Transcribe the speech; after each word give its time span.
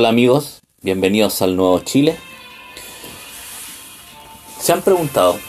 Hola 0.00 0.10
amigos, 0.10 0.60
bienvenidos 0.80 1.42
al 1.42 1.56
Nuevo 1.56 1.80
Chile. 1.80 2.14
¿Se 4.60 4.72
han 4.72 4.82
preguntado 4.82 5.40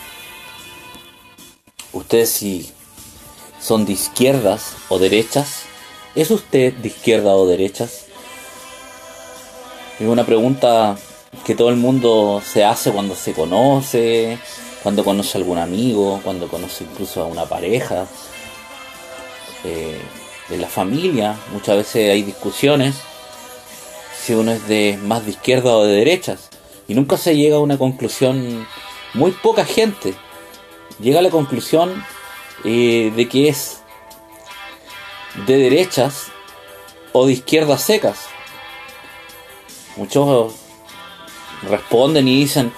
ustedes 1.93 2.31
si 2.31 2.67
son 3.61 3.85
de 3.85 3.91
izquierdas 3.91 4.75
o 4.89 4.97
derechas? 4.97 5.65
¿Es 6.15 6.31
usted 6.31 6.73
de 6.73 6.87
izquierda 6.87 7.35
o 7.35 7.45
derechas? 7.45 8.07
Es 9.99 10.07
una 10.07 10.25
pregunta 10.25 10.97
que 11.45 11.53
todo 11.53 11.69
el 11.69 11.75
mundo 11.75 12.41
se 12.43 12.65
hace 12.65 12.91
cuando 12.91 13.13
se 13.13 13.33
conoce, 13.33 14.39
cuando 14.81 15.03
conoce 15.03 15.37
a 15.37 15.41
algún 15.41 15.59
amigo, 15.59 16.21
cuando 16.23 16.47
conoce 16.47 16.85
incluso 16.85 17.21
a 17.21 17.27
una 17.27 17.45
pareja, 17.45 18.07
eh, 19.63 20.01
de 20.49 20.57
la 20.57 20.67
familia. 20.67 21.37
Muchas 21.53 21.77
veces 21.77 22.09
hay 22.09 22.23
discusiones 22.23 22.95
si 24.29 24.35
uno 24.35 24.51
es 24.51 24.67
de 24.67 24.99
más 25.01 25.25
de 25.25 25.31
izquierda 25.31 25.75
o 25.75 25.85
de 25.85 25.95
derechas. 25.95 26.49
Y 26.87 26.93
nunca 26.93 27.17
se 27.17 27.35
llega 27.35 27.55
a 27.55 27.61
una 27.61 27.79
conclusión, 27.79 28.67
muy 29.15 29.31
poca 29.31 29.65
gente 29.65 30.13
llega 31.01 31.17
a 31.17 31.23
la 31.23 31.31
conclusión 31.31 32.03
eh, 32.63 33.11
de 33.15 33.27
que 33.27 33.49
es 33.49 33.81
de 35.47 35.57
derechas 35.57 36.27
o 37.11 37.25
de 37.25 37.33
izquierdas 37.33 37.81
secas. 37.81 38.27
Muchos 39.97 40.53
responden 41.67 42.27
y 42.27 42.41
dicen, 42.41 42.71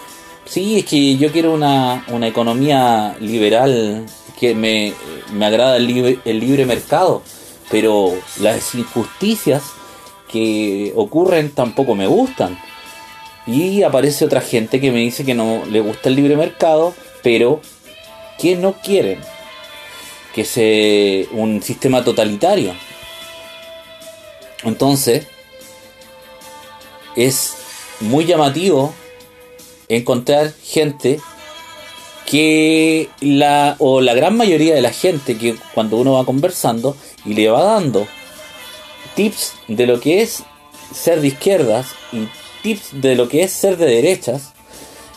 sí, 0.46 0.80
es 0.80 0.86
que 0.86 1.18
yo 1.18 1.34
quiero 1.34 1.52
una, 1.52 2.06
una 2.08 2.28
economía 2.28 3.18
liberal, 3.20 4.06
que 4.40 4.56
me, 4.56 4.94
me 5.34 5.46
agrada 5.46 5.76
el 5.76 5.86
libre, 5.86 6.20
el 6.24 6.40
libre 6.40 6.66
mercado, 6.66 7.22
pero 7.70 8.14
las 8.40 8.74
injusticias 8.74 9.64
que 10.32 10.94
ocurren 10.96 11.52
tampoco 11.52 11.96
me 11.96 12.08
gustan. 12.08 12.58
Y 13.48 13.84
aparece 13.84 14.26
otra 14.26 14.42
gente 14.42 14.80
que 14.80 14.92
me 14.92 15.00
dice 15.00 15.26
que 15.26 15.34
no 15.34 15.64
le 15.70 15.80
gusta 15.80 16.10
el 16.10 16.16
libre 16.16 16.38
mercado, 16.38 16.94
pero 17.24 17.62
que 18.38 18.56
no 18.56 18.74
quieren 18.74 19.20
que 20.34 20.46
sea 20.46 21.26
un 21.34 21.62
sistema 21.62 22.04
totalitario. 22.04 22.74
Entonces, 24.64 25.28
es 27.16 27.58
muy 28.00 28.26
llamativo 28.26 28.94
encontrar 29.90 30.54
gente 30.64 31.20
que 32.26 33.10
la 33.20 33.76
o 33.80 34.00
la 34.00 34.14
gran 34.14 34.38
mayoría 34.38 34.74
de 34.74 34.82
la 34.82 34.92
gente 34.92 35.38
que 35.38 35.56
cuando 35.74 35.98
uno 35.98 36.14
va 36.14 36.26
conversando 36.26 36.96
y 37.26 37.34
le 37.34 37.50
va 37.50 37.64
dando 37.64 38.08
tips 39.16 39.54
de 39.68 39.88
lo 39.88 40.00
que 40.00 40.22
es 40.22 40.44
ser 40.94 41.22
de 41.22 41.28
izquierdas 41.28 41.88
y 42.12 42.28
tips 42.62 43.02
de 43.02 43.16
lo 43.16 43.28
que 43.28 43.44
es 43.44 43.52
ser 43.52 43.78
de 43.78 43.86
derechas, 43.86 44.54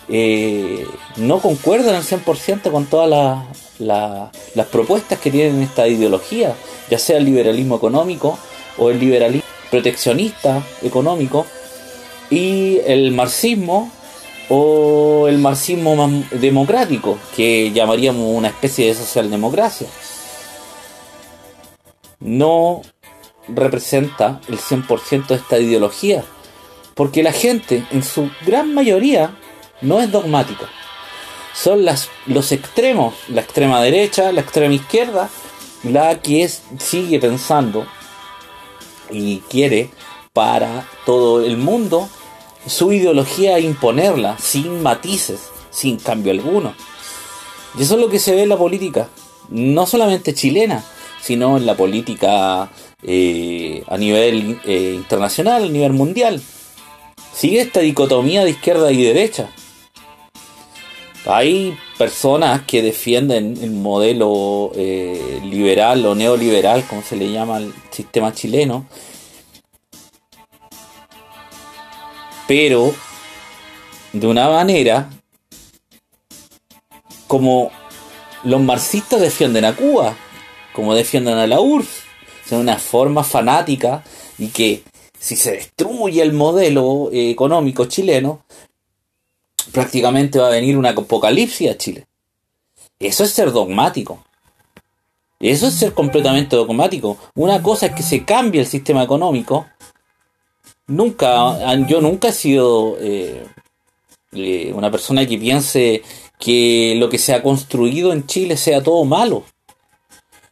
eh, 0.09 0.87
no 1.17 1.41
concuerdan 1.41 1.95
al 1.95 2.03
100% 2.05 2.71
con 2.71 2.87
todas 2.87 3.45
las 3.79 4.67
propuestas 4.67 5.19
que 5.19 5.31
tienen 5.31 5.63
esta 5.63 5.89
ideología, 5.89 6.55
ya 6.91 6.99
sea 6.99 7.19
el 7.19 7.25
liberalismo 7.25 7.77
económico 7.77 8.39
o 8.79 8.91
el 8.91 8.99
liberalismo 8.99 9.49
proteccionista 9.71 10.63
económico 10.83 11.47
y 12.31 12.79
el 12.87 13.13
marxismo 13.13 13.91
o 14.49 15.27
el 15.27 15.39
marxismo 15.39 15.97
democrático, 16.33 17.19
que 17.35 17.73
llamaríamos 17.73 18.37
una 18.37 18.49
especie 18.49 18.89
de 18.89 18.95
socialdemocracia. 18.95 19.89
No 22.21 22.83
representa 23.49 24.41
el 24.49 24.59
100% 24.59 25.27
de 25.27 25.35
esta 25.37 25.59
ideología, 25.59 26.25
porque 26.95 27.23
la 27.23 27.33
gente, 27.33 27.85
en 27.91 28.03
su 28.03 28.31
gran 28.47 28.75
mayoría, 28.75 29.37
no 29.81 30.01
es 30.01 30.11
dogmática. 30.11 30.69
Son 31.55 31.85
las, 31.85 32.09
los 32.27 32.53
extremos, 32.53 33.15
la 33.29 33.43
extrema 33.43 33.81
derecha, 33.81 34.33
la 34.33 34.41
extrema 34.41 34.75
izquierda, 34.75 35.29
la 35.85 36.21
que 36.21 36.49
sigue 36.79 37.21
pensando 37.21 37.87
y 39.11 39.39
quiere 39.51 39.91
para 40.33 40.89
todo 41.05 41.45
el 41.45 41.57
mundo 41.57 42.09
su 42.67 42.93
ideología 42.93 43.59
imponerla 43.59 44.39
sin 44.39 44.83
matices, 44.83 45.51
sin 45.71 45.99
cambio 45.99 46.33
alguno. 46.33 46.75
Y 47.79 47.83
eso 47.83 47.95
es 47.95 48.01
lo 48.01 48.09
que 48.09 48.19
se 48.19 48.35
ve 48.35 48.43
en 48.43 48.49
la 48.49 48.57
política, 48.57 49.09
no 49.49 49.87
solamente 49.87 50.35
chilena, 50.35 50.85
sino 51.25 51.57
en 51.57 51.65
la 51.65 51.75
política 51.75 52.69
eh, 53.03 53.83
a 53.89 53.97
nivel 53.97 54.61
eh, 54.67 54.93
internacional, 54.95 55.65
a 55.65 55.69
nivel 55.69 55.95
mundial. 55.95 56.43
Sigue 57.33 57.63
esta 57.63 57.81
dicotomía 57.81 58.45
de 58.45 58.51
izquierda 58.51 58.93
y 58.93 59.03
derecha. 59.03 59.49
Hay 61.25 61.79
personas 61.97 62.63
que 62.67 62.83
defienden 62.83 63.57
el 63.63 63.71
modelo 63.71 64.73
eh, 64.77 65.41
liberal 65.45 66.05
o 66.05 66.15
neoliberal, 66.15 66.85
como 66.85 67.01
se 67.01 67.17
le 67.17 67.33
llama 67.33 67.57
al 67.57 67.73
sistema 67.91 68.35
chileno, 68.35 68.85
pero 72.47 72.95
de 74.13 74.27
una 74.27 74.51
manera 74.51 75.09
como 77.27 77.71
los 78.43 78.61
marxistas 78.61 79.23
defienden 79.23 79.65
a 79.65 79.75
Cuba, 79.75 80.15
como 80.75 80.95
defienden 80.95 81.39
a 81.39 81.47
la 81.47 81.61
URSS, 81.61 82.03
de 82.51 82.57
una 82.59 82.79
forma 82.79 83.25
fanática 83.25 84.05
y 84.39 84.49
que 84.49 84.83
si 85.19 85.37
se 85.37 85.53
destruye 85.53 86.21
el 86.21 86.35
modelo 86.35 87.09
eh, 87.11 87.31
económico 87.31 87.87
chileno, 87.87 88.45
prácticamente 89.73 90.39
va 90.39 90.49
a 90.49 90.51
venir 90.51 90.77
una 90.77 90.91
apocalipsis 90.91 91.71
a 91.71 91.79
Chile. 91.79 92.07
Eso 92.99 93.25
es 93.25 93.31
ser 93.31 93.53
dogmático. 93.53 94.23
Eso 95.41 95.69
es 95.69 95.75
ser 95.75 95.95
completamente 95.95 96.57
dogmático. 96.57 97.17
Una 97.35 97.63
cosa 97.63 97.87
es 97.87 97.95
que 97.95 98.03
se 98.03 98.25
cambie 98.25 98.61
el 98.61 98.67
sistema 98.67 99.03
económico 99.03 99.67
nunca, 100.87 101.75
yo 101.87 102.01
nunca 102.01 102.29
he 102.29 102.33
sido 102.33 102.97
eh, 103.01 103.47
eh, 104.33 104.73
una 104.75 104.91
persona 104.91 105.27
que 105.27 105.39
piense 105.39 106.03
que 106.39 106.95
lo 106.99 107.09
que 107.09 107.19
se 107.19 107.33
ha 107.33 107.43
construido 107.43 108.13
en 108.13 108.27
Chile 108.27 108.57
sea 108.57 108.83
todo 108.83 109.05
malo. 109.05 109.45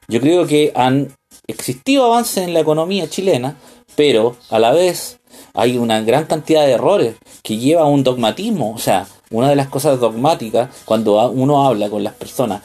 Yo 0.08 0.20
creo 0.20 0.46
que 0.46 0.72
han 0.74 1.14
existido 1.46 2.04
avances 2.06 2.44
en 2.44 2.54
la 2.54 2.60
economía 2.60 3.08
chilena, 3.08 3.56
pero 3.96 4.36
a 4.50 4.58
la 4.58 4.72
vez 4.72 5.18
hay 5.54 5.76
una 5.76 6.00
gran 6.02 6.26
cantidad 6.26 6.66
de 6.66 6.72
errores 6.72 7.16
que 7.42 7.56
lleva 7.56 7.82
a 7.82 7.86
un 7.86 8.04
dogmatismo. 8.04 8.72
O 8.72 8.78
sea, 8.78 9.06
una 9.30 9.48
de 9.48 9.56
las 9.56 9.68
cosas 9.68 10.00
dogmáticas, 10.00 10.70
cuando 10.84 11.30
uno 11.30 11.66
habla 11.66 11.88
con 11.88 12.04
las 12.04 12.14
personas 12.14 12.62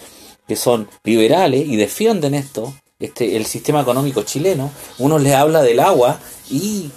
que 0.47 0.55
son 0.55 0.87
liberales 1.03 1.67
y 1.67 1.75
defienden 1.75 2.33
esto, 2.33 2.73
este, 2.99 3.35
el 3.35 3.45
sistema 3.45 3.81
económico 3.81 4.23
chileno, 4.23 4.71
uno 4.99 5.19
les 5.19 5.33
habla 5.33 5.61
del 5.61 5.79
agua 5.79 6.19
y 6.49 6.89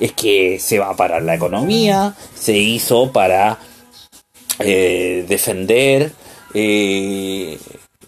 es 0.00 0.12
que 0.12 0.58
se 0.58 0.78
va 0.78 0.90
a 0.90 0.96
parar 0.96 1.22
la 1.22 1.34
economía, 1.34 2.14
se 2.34 2.56
hizo 2.58 3.12
para 3.12 3.58
eh, 4.58 5.24
defender 5.28 6.12
eh, 6.52 7.58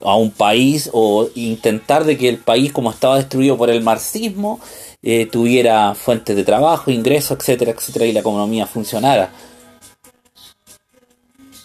a 0.06 0.16
un 0.16 0.30
país 0.30 0.88
o 0.92 1.28
intentar 1.34 2.04
de 2.04 2.16
que 2.16 2.28
el 2.28 2.38
país 2.38 2.72
como 2.72 2.90
estaba 2.90 3.16
destruido 3.16 3.56
por 3.56 3.70
el 3.70 3.82
marxismo 3.82 4.60
eh, 5.02 5.26
tuviera 5.26 5.94
fuentes 5.94 6.36
de 6.36 6.44
trabajo, 6.44 6.90
ingresos, 6.90 7.38
etcétera, 7.38 7.72
etcétera 7.72 8.06
y 8.06 8.12
la 8.12 8.20
economía 8.20 8.66
funcionara. 8.66 9.32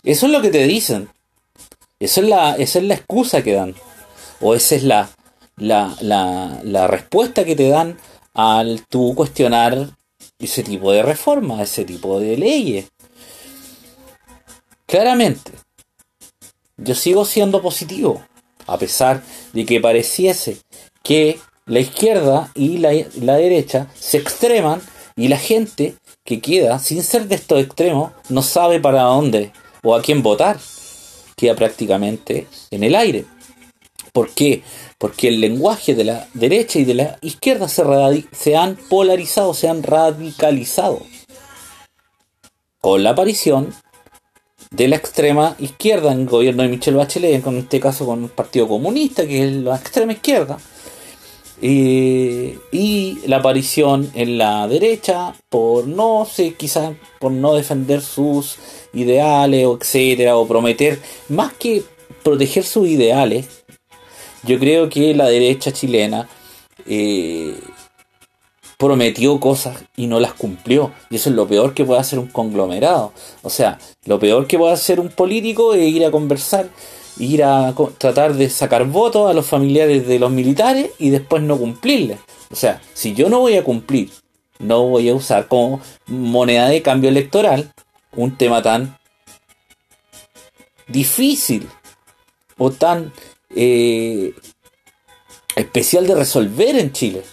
Eso 0.03 0.25
es 0.25 0.31
lo 0.31 0.41
que 0.41 0.49
te 0.49 0.65
dicen. 0.65 1.09
Eso 1.99 2.21
es 2.21 2.27
la, 2.27 2.55
esa 2.55 2.79
es 2.79 2.85
la 2.85 2.95
excusa 2.95 3.43
que 3.43 3.53
dan. 3.53 3.75
O 4.39 4.55
esa 4.55 4.75
es 4.75 4.83
la, 4.83 5.09
la, 5.57 5.95
la, 6.01 6.59
la 6.63 6.87
respuesta 6.87 7.45
que 7.45 7.55
te 7.55 7.69
dan 7.69 7.99
al 8.33 8.87
tú 8.87 9.13
cuestionar 9.13 9.91
ese 10.39 10.63
tipo 10.63 10.91
de 10.91 11.03
reformas, 11.03 11.61
ese 11.61 11.85
tipo 11.85 12.19
de 12.19 12.37
leyes. 12.37 12.91
Claramente, 14.87 15.51
yo 16.77 16.95
sigo 16.95 17.25
siendo 17.25 17.61
positivo, 17.61 18.23
a 18.71 18.77
pesar 18.77 19.21
de 19.53 19.65
que 19.65 19.79
pareciese 19.79 20.57
que 21.03 21.39
la 21.65 21.79
izquierda 21.79 22.51
y 22.55 22.77
la, 22.77 22.91
la 23.21 23.35
derecha 23.35 23.87
se 23.99 24.17
extreman 24.17 24.81
y 25.15 25.27
la 25.27 25.37
gente 25.37 25.95
que 26.23 26.39
queda 26.39 26.79
sin 26.79 27.03
ser 27.03 27.27
de 27.27 27.35
estos 27.35 27.61
extremos 27.61 28.11
no 28.29 28.41
sabe 28.41 28.79
para 28.79 29.03
dónde 29.03 29.51
o 29.83 29.95
a 29.95 30.01
quién 30.01 30.23
votar. 30.23 30.57
Queda 31.35 31.55
prácticamente 31.55 32.47
en 32.71 32.83
el 32.83 32.95
aire. 32.95 33.25
¿Por 34.13 34.31
qué? 34.31 34.63
Porque 34.97 35.27
el 35.29 35.39
lenguaje 35.39 35.95
de 35.95 36.03
la 36.03 36.27
derecha 36.33 36.79
y 36.79 36.85
de 36.85 36.93
la 36.93 37.17
izquierda 37.21 37.67
se, 37.67 37.83
se 38.31 38.55
han 38.55 38.75
polarizado, 38.75 39.53
se 39.53 39.67
han 39.69 39.83
radicalizado. 39.83 41.01
Con 42.79 43.03
la 43.03 43.11
aparición 43.11 43.73
de 44.71 44.87
la 44.87 44.95
extrema 44.95 45.55
izquierda 45.59 46.13
en 46.13 46.21
el 46.21 46.27
gobierno 46.27 46.63
de 46.63 46.69
Michelle 46.69 46.97
Bachelet, 46.97 47.45
en 47.45 47.57
este 47.57 47.79
caso 47.79 48.05
con 48.05 48.23
el 48.23 48.29
Partido 48.29 48.67
Comunista, 48.67 49.27
que 49.27 49.45
es 49.45 49.51
la 49.51 49.75
extrema 49.75 50.13
izquierda, 50.13 50.57
eh, 51.61 52.57
y 52.71 53.19
la 53.27 53.37
aparición 53.37 54.09
en 54.15 54.37
la 54.37 54.67
derecha 54.67 55.35
por 55.49 55.87
no 55.87 56.25
sé, 56.25 56.53
quizás 56.55 56.93
por 57.19 57.31
no 57.33 57.53
defender 57.53 58.01
sus 58.01 58.57
ideales 58.93 59.65
o 59.65 59.77
etcétera, 59.79 60.37
o 60.37 60.47
prometer, 60.47 60.99
más 61.29 61.53
que 61.53 61.83
proteger 62.23 62.63
sus 62.63 62.87
ideales, 62.87 63.47
yo 64.43 64.57
creo 64.57 64.89
que 64.89 65.13
la 65.13 65.27
derecha 65.27 65.71
chilena 65.71 66.27
eh, 66.87 67.55
prometió 68.81 69.39
cosas 69.39 69.77
y 69.95 70.07
no 70.07 70.19
las 70.19 70.33
cumplió. 70.33 70.91
Y 71.11 71.17
eso 71.17 71.29
es 71.29 71.35
lo 71.35 71.47
peor 71.47 71.75
que 71.75 71.85
puede 71.85 72.01
hacer 72.01 72.17
un 72.17 72.27
conglomerado. 72.27 73.13
O 73.43 73.49
sea, 73.49 73.77
lo 74.05 74.19
peor 74.19 74.47
que 74.47 74.57
puede 74.57 74.73
hacer 74.73 74.99
un 74.99 75.09
político 75.09 75.73
es 75.73 75.87
ir 75.87 76.03
a 76.03 76.11
conversar 76.11 76.67
ir 77.19 77.43
a 77.43 77.73
tratar 77.97 78.33
de 78.33 78.49
sacar 78.49 78.85
votos 78.85 79.29
a 79.29 79.33
los 79.33 79.45
familiares 79.45 80.07
de 80.07 80.17
los 80.17 80.31
militares 80.31 80.91
y 80.97 81.09
después 81.09 81.43
no 81.43 81.57
cumplirles. 81.57 82.19
O 82.49 82.55
sea, 82.55 82.81
si 82.93 83.13
yo 83.13 83.29
no 83.29 83.39
voy 83.39 83.57
a 83.57 83.63
cumplir, 83.63 84.09
no 84.59 84.87
voy 84.87 85.09
a 85.09 85.15
usar 85.15 85.47
como 85.47 85.81
moneda 86.07 86.67
de 86.69 86.81
cambio 86.81 87.09
electoral 87.09 87.71
un 88.15 88.37
tema 88.37 88.61
tan 88.61 88.97
difícil 90.87 91.69
o 92.57 92.71
tan 92.71 93.13
eh, 93.55 94.33
especial 95.55 96.07
de 96.07 96.15
resolver 96.15 96.75
en 96.75 96.91
Chile. 96.91 97.23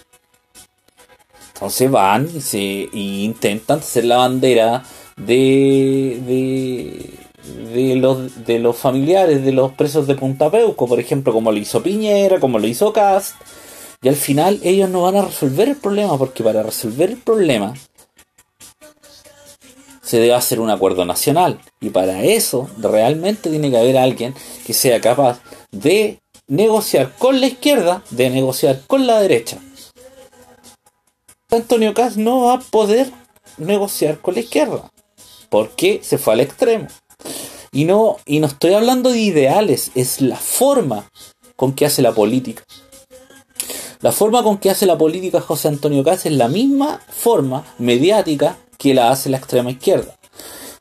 Entonces 1.59 1.91
van 1.91 2.29
y, 2.33 2.39
se, 2.39 2.89
intentan 2.93 3.79
hacer 3.79 4.05
la 4.05 4.17
bandera 4.17 4.83
de, 5.17 6.21
de 6.25 7.19
de 7.73 7.95
los, 7.95 8.45
de 8.45 8.59
los 8.59 8.77
familiares 8.77 9.43
de 9.43 9.51
los 9.51 9.71
presos 9.73 10.07
de 10.07 10.15
Punta 10.15 10.49
Peuco, 10.49 10.87
por 10.87 10.99
ejemplo, 10.99 11.33
como 11.33 11.51
lo 11.51 11.57
hizo 11.57 11.81
Piñera, 11.81 12.39
como 12.39 12.59
lo 12.59 12.67
hizo 12.67 12.93
Cast, 12.93 13.35
y 14.01 14.09
al 14.09 14.15
final 14.15 14.59
ellos 14.63 14.89
no 14.89 15.03
van 15.03 15.17
a 15.17 15.23
resolver 15.23 15.69
el 15.69 15.75
problema, 15.75 16.17
porque 16.17 16.43
para 16.43 16.63
resolver 16.63 17.09
el 17.09 17.17
problema 17.17 17.73
se 20.01 20.19
debe 20.19 20.33
hacer 20.33 20.59
un 20.59 20.69
acuerdo 20.69 21.05
nacional, 21.05 21.59
y 21.79 21.89
para 21.89 22.23
eso 22.23 22.69
realmente 22.77 23.49
tiene 23.49 23.69
que 23.69 23.77
haber 23.77 23.97
alguien 23.97 24.33
que 24.65 24.73
sea 24.73 24.99
capaz 25.01 25.39
de 25.71 26.19
negociar 26.47 27.13
con 27.17 27.39
la 27.39 27.47
izquierda, 27.47 28.03
de 28.09 28.29
negociar 28.29 28.81
con 28.87 29.05
la 29.05 29.19
derecha. 29.19 29.59
Antonio 31.51 31.95
Cast 31.95 32.17
no 32.17 32.41
va 32.41 32.53
a 32.53 32.59
poder 32.59 33.11
negociar 33.57 34.19
con 34.19 34.35
la 34.35 34.41
izquierda, 34.41 34.91
porque 35.49 35.99
se 36.03 36.19
fue 36.19 36.33
al 36.33 36.41
extremo. 36.41 36.87
Y 37.71 37.85
no, 37.85 38.17
y 38.27 38.39
no 38.39 38.45
estoy 38.45 38.73
hablando 38.73 39.09
de 39.09 39.19
ideales, 39.19 39.89
es 39.95 40.21
la 40.21 40.35
forma 40.35 41.09
con 41.55 41.73
que 41.73 41.87
hace 41.87 42.03
la 42.03 42.13
política. 42.13 42.63
La 44.01 44.11
forma 44.11 44.43
con 44.43 44.59
que 44.59 44.69
hace 44.69 44.85
la 44.85 44.97
política 44.97 45.41
José 45.41 45.69
Antonio 45.69 46.03
Caz 46.03 46.27
es 46.27 46.33
la 46.33 46.49
misma 46.49 47.01
forma 47.09 47.65
mediática 47.79 48.57
que 48.77 48.93
la 48.93 49.09
hace 49.09 49.31
la 49.31 49.37
extrema 49.37 49.71
izquierda. 49.71 50.15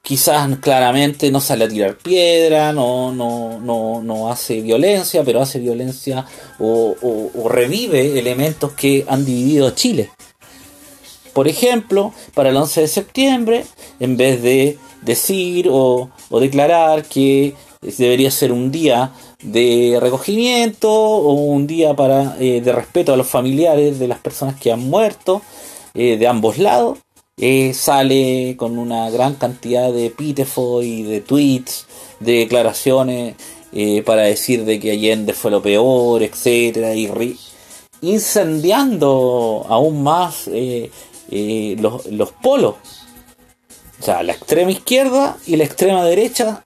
Quizás 0.02 0.54
claramente 0.58 1.30
no 1.30 1.40
sale 1.40 1.64
a 1.64 1.68
tirar 1.68 1.96
piedra, 1.96 2.74
no, 2.74 3.10
no, 3.10 3.58
no, 3.58 4.02
no 4.02 4.30
hace 4.30 4.60
violencia, 4.60 5.24
pero 5.24 5.40
hace 5.40 5.60
violencia 5.60 6.26
o, 6.58 6.94
o 7.34 7.48
revive 7.48 8.18
elementos 8.18 8.72
que 8.72 9.06
han 9.08 9.24
dividido 9.24 9.70
Chile. 9.70 10.10
Por 11.38 11.46
ejemplo, 11.46 12.12
para 12.34 12.48
el 12.48 12.56
11 12.56 12.80
de 12.80 12.88
septiembre, 12.88 13.64
en 14.00 14.16
vez 14.16 14.42
de 14.42 14.76
decir 15.02 15.68
o, 15.70 16.10
declarar 16.40 17.04
que 17.04 17.54
debería 17.80 18.32
ser 18.32 18.50
un 18.50 18.72
día 18.72 19.12
de 19.40 19.98
recogimiento 20.00 20.90
o 20.90 21.34
un 21.34 21.68
día 21.68 21.94
para 21.94 22.36
eh, 22.40 22.60
de 22.60 22.72
respeto 22.72 23.12
a 23.12 23.16
los 23.16 23.28
familiares 23.28 24.00
de 24.00 24.08
las 24.08 24.18
personas 24.18 24.58
que 24.58 24.72
han 24.72 24.80
muerto 24.80 25.40
eh, 25.94 26.16
de 26.16 26.26
ambos 26.26 26.58
lados 26.58 26.98
eh, 27.36 27.72
sale 27.72 28.56
con 28.56 28.76
una 28.76 29.08
gran 29.10 29.36
cantidad 29.36 29.92
de 29.92 30.06
epítetos 30.06 30.84
y 30.84 31.04
de 31.04 31.20
tweets 31.20 31.86
de 32.18 32.32
declaraciones 32.32 33.36
para 34.04 34.22
decir 34.22 34.64
de 34.64 34.80
que 34.80 34.90
Allende 34.90 35.34
fue 35.34 35.52
lo 35.52 35.62
peor 35.62 36.20
etcétera 36.24 36.96
y 36.96 37.06
incendiando 38.00 39.64
aún 39.68 40.02
más 40.02 40.48
los, 41.30 42.06
los 42.06 42.32
polos 42.32 42.76
o 44.00 44.02
sea, 44.02 44.22
la 44.22 44.32
extrema 44.32 44.70
izquierda 44.70 45.36
y 45.46 45.56
la 45.56 45.64
extrema 45.64 46.04
derecha 46.04 46.64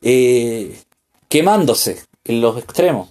eh, 0.00 0.78
quemándose 1.28 2.02
en 2.24 2.40
los 2.40 2.58
extremos. 2.58 3.10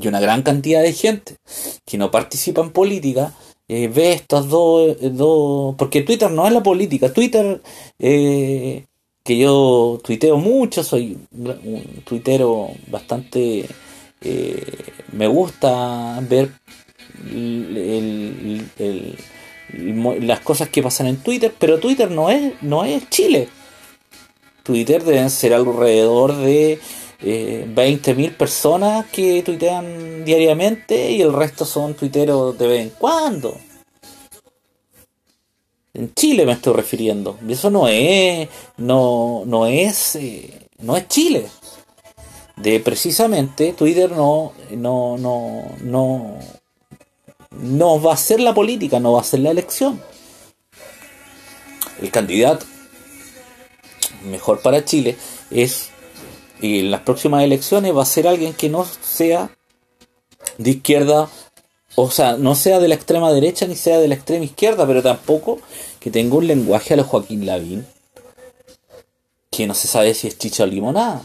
Y 0.00 0.08
una 0.08 0.20
gran 0.20 0.42
cantidad 0.42 0.82
de 0.82 0.92
gente 0.92 1.36
que 1.84 1.98
no 1.98 2.10
participa 2.10 2.62
en 2.62 2.70
política 2.70 3.34
eh, 3.68 3.88
ve 3.88 4.12
estos 4.12 4.48
dos, 4.48 4.96
dos... 5.00 5.74
Porque 5.76 6.02
Twitter 6.02 6.30
no 6.30 6.46
es 6.46 6.52
la 6.52 6.62
política. 6.62 7.12
Twitter, 7.12 7.60
eh, 7.98 8.86
que 9.24 9.38
yo 9.38 10.00
tuiteo 10.02 10.36
mucho, 10.36 10.82
soy 10.84 11.18
un 11.32 12.02
tuitero 12.04 12.70
bastante... 12.88 13.66
me 15.12 15.26
gusta 15.26 16.20
ver 16.28 16.52
el, 17.30 18.68
las 20.20 20.40
cosas 20.40 20.68
que 20.68 20.82
pasan 20.82 21.06
en 21.06 21.16
Twitter, 21.18 21.54
pero 21.58 21.78
Twitter 21.78 22.10
no 22.10 22.30
es, 22.30 22.54
no 22.62 22.84
es 22.84 23.08
Chile. 23.08 23.48
Twitter 24.62 25.02
deben 25.02 25.30
ser 25.30 25.54
alrededor 25.54 26.36
de 26.36 26.78
eh, 27.20 27.66
20.000 27.68 28.36
personas 28.36 29.06
que 29.06 29.42
tuitean 29.42 30.24
diariamente 30.24 31.12
y 31.12 31.20
el 31.20 31.32
resto 31.32 31.64
son 31.64 31.94
tuiteros 31.94 32.56
de 32.58 32.66
vez 32.66 32.82
en 32.82 32.90
cuando. 32.90 33.56
En 35.94 36.14
Chile 36.14 36.46
me 36.46 36.52
estoy 36.52 36.74
refiriendo. 36.74 37.38
Eso 37.48 37.70
no 37.70 37.86
es. 37.86 38.48
No, 38.78 39.42
no 39.46 39.66
es. 39.66 40.16
Eh, 40.16 40.68
no 40.78 40.96
es 40.96 41.06
Chile. 41.08 41.46
De 42.56 42.80
precisamente 42.80 43.74
Twitter 43.74 44.10
no. 44.10 44.52
No. 44.70 45.18
No. 45.18 45.64
No 45.82 46.61
no 47.60 48.00
va 48.00 48.14
a 48.14 48.16
ser 48.16 48.40
la 48.40 48.54
política, 48.54 49.00
no 49.00 49.12
va 49.12 49.20
a 49.20 49.24
ser 49.24 49.40
la 49.40 49.50
elección. 49.50 50.02
El 52.00 52.10
candidato 52.10 52.66
mejor 54.24 54.60
para 54.62 54.84
Chile 54.84 55.16
es, 55.50 55.90
y 56.60 56.80
en 56.80 56.90
las 56.90 57.02
próximas 57.02 57.42
elecciones 57.42 57.96
va 57.96 58.02
a 58.02 58.06
ser 58.06 58.26
alguien 58.26 58.54
que 58.54 58.68
no 58.68 58.86
sea 59.00 59.50
de 60.58 60.70
izquierda, 60.70 61.28
o 61.94 62.10
sea, 62.10 62.36
no 62.36 62.54
sea 62.54 62.78
de 62.78 62.88
la 62.88 62.94
extrema 62.94 63.32
derecha 63.32 63.66
ni 63.66 63.76
sea 63.76 63.98
de 63.98 64.08
la 64.08 64.14
extrema 64.14 64.44
izquierda, 64.44 64.86
pero 64.86 65.02
tampoco 65.02 65.60
que 66.00 66.10
tenga 66.10 66.36
un 66.36 66.46
lenguaje 66.46 66.94
a 66.94 66.96
los 66.96 67.06
Joaquín 67.06 67.46
Lavín, 67.46 67.86
que 69.50 69.66
no 69.66 69.74
se 69.74 69.88
sabe 69.88 70.14
si 70.14 70.28
es 70.28 70.38
chicha 70.38 70.64
o 70.64 70.66
limonada. 70.66 71.22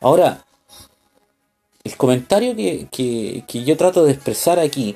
Ahora, 0.00 0.44
el 1.88 1.96
comentario 1.96 2.54
que, 2.54 3.44
yo 3.64 3.76
trato 3.76 4.04
de 4.04 4.12
expresar 4.12 4.58
aquí, 4.58 4.94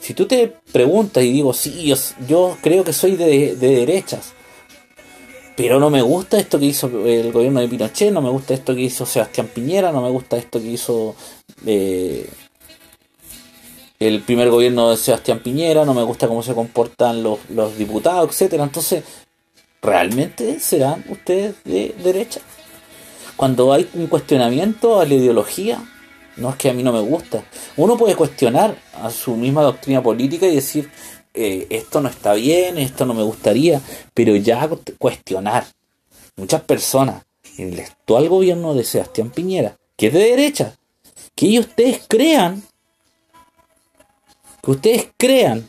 si 0.00 0.14
tú 0.14 0.26
te 0.26 0.52
preguntas 0.72 1.22
y 1.22 1.32
digo, 1.32 1.52
sí, 1.52 1.92
yo, 2.26 2.56
creo 2.60 2.82
que 2.82 2.92
soy 2.92 3.16
de, 3.16 3.54
derechas, 3.54 4.32
pero 5.56 5.78
no 5.78 5.90
me 5.90 6.02
gusta 6.02 6.38
esto 6.38 6.58
que 6.58 6.66
hizo 6.66 6.86
el 7.06 7.32
gobierno 7.32 7.60
de 7.60 7.68
Pinochet, 7.68 8.12
no 8.12 8.20
me 8.20 8.30
gusta 8.30 8.54
esto 8.54 8.74
que 8.74 8.82
hizo 8.82 9.06
Sebastián 9.06 9.48
Piñera, 9.52 9.92
no 9.92 10.02
me 10.02 10.10
gusta 10.10 10.36
esto 10.36 10.60
que 10.60 10.66
hizo 10.66 11.14
eh, 11.66 12.28
el 14.00 14.20
primer 14.22 14.50
gobierno 14.50 14.90
de 14.90 14.96
Sebastián 14.96 15.40
Piñera, 15.40 15.84
no 15.84 15.94
me 15.94 16.02
gusta 16.02 16.26
cómo 16.26 16.42
se 16.42 16.54
comportan 16.54 17.22
los, 17.22 17.38
los 17.50 17.76
diputados, 17.76 18.30
etcétera. 18.30 18.64
Entonces, 18.64 19.04
¿realmente 19.82 20.58
serán 20.60 21.04
ustedes 21.08 21.56
de 21.64 21.94
derecha? 22.02 22.40
Cuando 23.36 23.72
hay 23.72 23.88
un 23.94 24.08
cuestionamiento 24.08 25.00
a 25.00 25.06
la 25.06 25.14
ideología, 25.14 25.80
no 26.38 26.50
es 26.50 26.56
que 26.56 26.70
a 26.70 26.72
mí 26.72 26.82
no 26.82 26.92
me 26.92 27.00
gusta. 27.00 27.44
Uno 27.76 27.96
puede 27.96 28.16
cuestionar 28.16 28.76
a 28.94 29.10
su 29.10 29.36
misma 29.36 29.62
doctrina 29.62 30.02
política 30.02 30.46
y 30.46 30.54
decir, 30.54 30.90
eh, 31.34 31.66
esto 31.70 32.00
no 32.00 32.08
está 32.08 32.34
bien, 32.34 32.78
esto 32.78 33.04
no 33.06 33.14
me 33.14 33.22
gustaría, 33.22 33.80
pero 34.14 34.34
ya 34.36 34.68
cuestionar. 34.98 35.66
Muchas 36.36 36.62
personas 36.62 37.24
en 37.56 37.72
el 37.72 37.80
actual 37.80 38.28
gobierno 38.28 38.74
de 38.74 38.84
Sebastián 38.84 39.30
Piñera, 39.30 39.76
que 39.96 40.06
es 40.06 40.12
de 40.12 40.20
derecha, 40.20 40.76
que 41.34 41.46
ellos 41.46 41.66
ustedes 41.66 42.02
crean, 42.08 42.62
que 44.62 44.70
ustedes 44.70 45.08
crean 45.16 45.68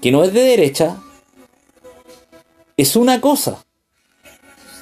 que 0.00 0.12
no 0.12 0.22
es 0.22 0.34
de 0.34 0.42
derecha, 0.42 1.02
es 2.76 2.96
una 2.96 3.20
cosa. 3.20 3.64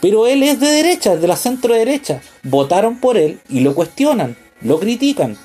Pero 0.03 0.27
él 0.27 0.43
es 0.43 0.59
de 0.59 0.67
derecha, 0.67 1.15
de 1.15 1.29
la 1.29 1.37
centro 1.37 1.75
derecha. 1.75 2.21
Votaron 2.43 2.99
por 2.99 3.17
él 3.17 3.41
y 3.49 3.61
lo 3.61 3.73
cuestionan, 3.73 4.37
lo 4.61 4.81
critican. 4.81 5.39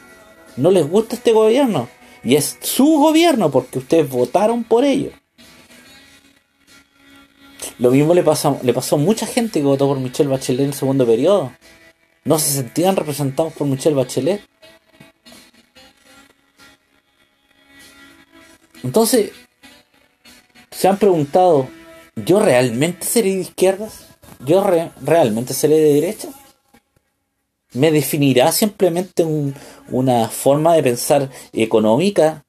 No 0.56 0.72
les 0.72 0.90
gusta 0.90 1.16
este 1.16 1.32
gobierno. 1.32 1.88
Y 2.24 2.38
es 2.38 2.58
su 2.62 2.98
gobierno 2.98 3.52
porque 3.52 3.78
ustedes 3.78 4.10
votaron 4.10 4.64
por 4.64 4.84
ello. 4.84 5.12
Lo 7.78 7.92
mismo 7.92 8.16
le 8.16 8.24
pasó, 8.24 8.60
le 8.64 8.74
pasó 8.74 8.96
a 8.96 9.00
mucha 9.00 9.28
gente 9.28 9.60
que 9.60 9.66
votó 9.66 9.88
por 9.88 10.00
Michelle 10.00 10.32
Bachelet 10.32 10.62
en 10.62 10.68
el 10.70 10.74
segundo 10.74 11.06
periodo. 11.06 11.52
No 12.24 12.40
se 12.40 12.50
sentían 12.50 12.96
representados 12.96 13.54
por 13.54 13.68
Michelle 13.68 13.96
Bachelet. 13.96 14.42
Entonces, 18.84 19.34
se 20.72 20.88
han 20.88 20.98
preguntado, 20.98 21.70
¿yo 22.16 22.40
realmente 22.40 23.06
seré 23.06 23.36
de 23.36 23.42
izquierdas? 23.42 24.07
¿Yo 24.46 24.64
realmente 25.02 25.54
seré 25.54 25.76
de 25.78 25.94
derecha? 25.94 26.30
¿Me 27.74 27.92
definirá 27.92 28.52
simplemente 28.52 29.26
una 29.90 30.30
forma 30.30 30.74
de 30.74 30.84
pensar 30.84 31.30
económica 31.54 32.46